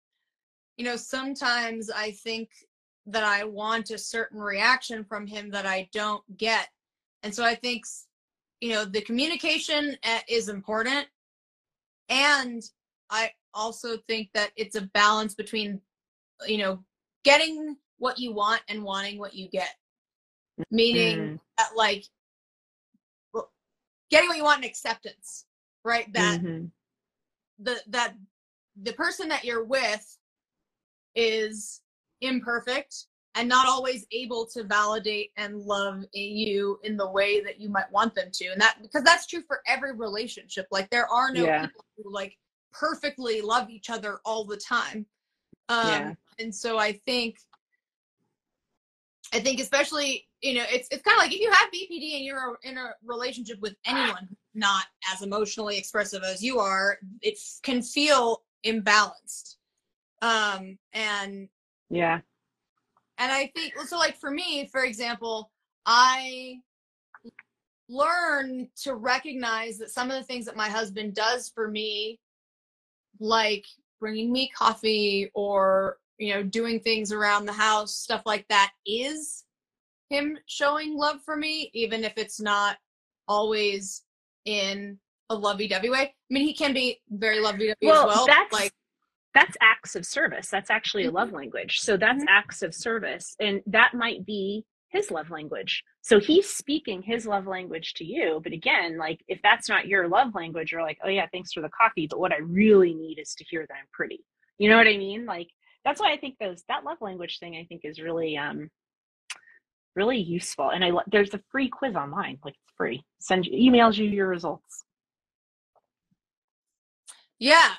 [0.76, 2.48] you know, sometimes I think
[3.06, 6.68] that I want a certain reaction from him that I don't get,
[7.22, 7.84] and so I think,
[8.62, 11.06] you know, the communication eh, is important,
[12.08, 12.62] and
[13.10, 15.80] I also think that it's a balance between,
[16.46, 16.84] you know,
[17.24, 19.74] getting what you want and wanting what you get.
[20.70, 21.40] Meaning mm.
[21.58, 22.04] that, like,
[24.10, 25.46] getting what you want and acceptance,
[25.84, 26.12] right?
[26.12, 26.66] That mm-hmm.
[27.58, 28.14] the that
[28.80, 30.18] the person that you're with
[31.14, 31.80] is
[32.20, 37.68] imperfect and not always able to validate and love you in the way that you
[37.68, 41.32] might want them to and that because that's true for every relationship like there are
[41.32, 41.66] no Yeah.
[41.66, 42.36] people who like
[42.78, 45.06] perfectly love each other all the time
[45.68, 46.12] um Yeah.
[46.38, 47.38] and so i think
[49.32, 52.24] i think especially you know it's it's kind of like if you have bpd and
[52.24, 57.80] you're in a relationship with anyone not as emotionally expressive as you are it can
[57.80, 59.56] feel imbalanced
[60.22, 61.48] um and
[61.90, 62.20] Yeah.
[63.18, 65.50] and I think so like for me, for example,
[65.86, 66.60] I
[67.88, 72.18] learn to recognize that some of the things that my husband does for me
[73.20, 73.64] like
[74.00, 79.44] bringing me coffee or you know doing things around the house stuff like that is
[80.10, 82.76] him showing love for me even if it's not
[83.26, 84.02] always
[84.44, 84.98] in
[85.30, 88.72] a lovey-dovey way i mean he can be very lovey-dovey Well, as well that's like
[89.34, 90.48] that's acts of service.
[90.48, 91.36] That's actually a love Mm-hmm.
[91.36, 91.80] language.
[91.80, 93.34] So that's acts of service.
[93.40, 95.82] And that might be his love language.
[96.02, 98.40] So he's speaking his love language to you.
[98.42, 101.60] But again, like if that's not your love language, you're like, oh yeah, thanks for
[101.60, 102.06] the coffee.
[102.08, 104.24] But what I really need is to hear that I'm pretty.
[104.58, 105.26] You know what I mean?
[105.26, 105.48] Like
[105.84, 108.70] that's why I think those that love language thing I think is really um
[109.96, 110.70] really useful.
[110.70, 112.38] And I there's a free quiz online.
[112.44, 113.04] Like it's free.
[113.18, 114.84] Send you emails you your results.
[117.40, 117.70] Yeah.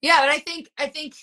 [0.00, 1.14] Yeah, but I think I think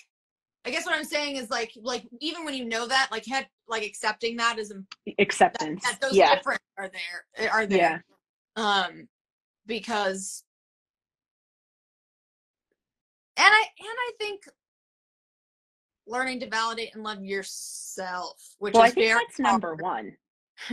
[0.66, 3.48] I guess what I'm saying is like like even when you know that, like had
[3.68, 5.84] like accepting that is im- that, Acceptance.
[5.84, 6.36] that those yeah.
[6.36, 8.04] different are there are there.
[8.58, 8.84] Yeah.
[8.86, 9.08] Um
[9.66, 10.44] because
[13.38, 14.42] and I and I think
[16.08, 20.16] learning to validate and love yourself, which Well, is I think that's number one.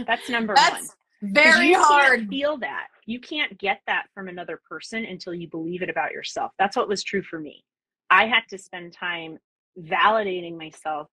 [0.06, 0.86] That's number one.
[1.22, 2.28] Very hard.
[2.28, 2.88] feel that.
[3.06, 6.52] You can't get that from another person until you believe it about yourself.
[6.58, 7.64] That's what was true for me.
[8.10, 9.38] I had to spend time
[9.80, 11.08] validating myself,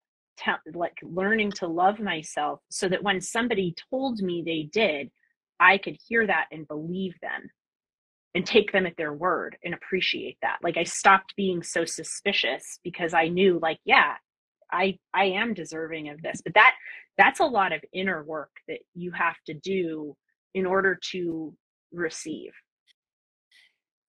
[0.75, 5.11] like learning to love myself, so that when somebody told me they did,
[5.61, 7.51] I could hear that and believe them
[8.35, 10.59] and take them at their word and appreciate that.
[10.63, 14.15] Like I stopped being so suspicious because I knew like, yeah,
[14.73, 16.41] I I am deserving of this.
[16.43, 16.75] But that
[17.19, 20.17] that's a lot of inner work that you have to do
[20.55, 21.55] in order to
[21.93, 22.53] receive.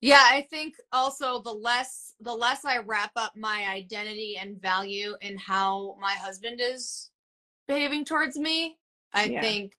[0.03, 5.15] Yeah, I think also the less the less I wrap up my identity and value
[5.21, 7.09] in how my husband is
[7.69, 8.77] behaving towards me,
[9.13, 9.39] I Yeah.
[9.41, 9.77] think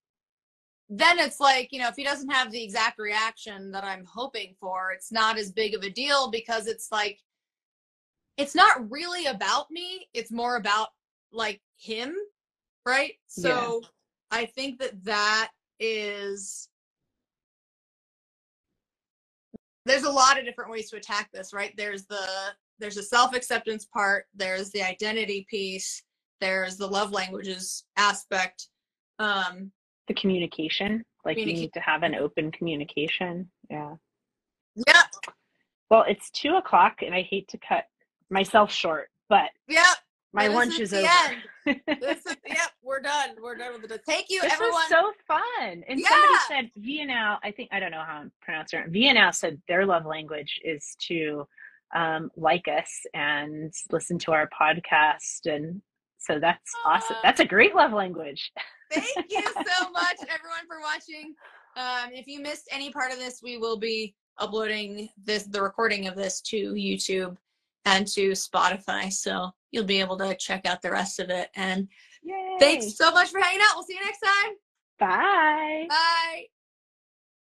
[0.89, 4.55] then it's like, you know, if he doesn't have the exact reaction that I'm hoping
[4.59, 7.21] for, it's not as big of a deal because it's like
[8.39, 10.89] it's not really about me, it's more about
[11.33, 12.17] like him,
[12.87, 13.13] right?
[13.27, 13.83] So
[14.31, 16.71] I think that that is
[19.85, 22.27] there's a lot of different ways to attack this right there's the
[22.79, 26.03] there's a self-acceptance part there's the identity piece
[26.41, 28.69] there's the love languages aspect
[29.19, 29.71] um
[30.09, 33.51] The communication, like you need to have an open communication.
[33.71, 33.95] Yeah.
[34.87, 35.03] yeah
[35.91, 37.85] Well, it's two o'clock and I hate to cut
[38.29, 39.95] myself short, but yeah
[40.35, 41.83] my this lunch is is the over.
[42.01, 45.13] this is yep we're done we're done with it thank you This everyone was so
[45.27, 45.85] fun.
[45.89, 46.09] And Yeah.
[46.09, 48.89] somebody said Vienna, I think I don't know how I'm pronouncing it.
[48.91, 51.47] Vienna said their love language is to
[51.95, 55.47] um, like us and listen to our podcast.
[55.47, 55.81] And
[56.19, 57.17] so that's awesome.
[57.23, 58.51] That's a great love language.
[58.93, 61.35] thank you so much everyone for watching
[61.77, 66.07] um if you missed any part of this we will be uploading this the recording
[66.07, 67.35] of this to youtube
[67.87, 71.89] and to spotify so you'll be able to check out the rest of it and
[72.23, 72.57] Yay.
[72.59, 74.53] thanks so much for hanging out we'll see you next time
[74.99, 75.87] Bye.
[75.89, 76.45] bye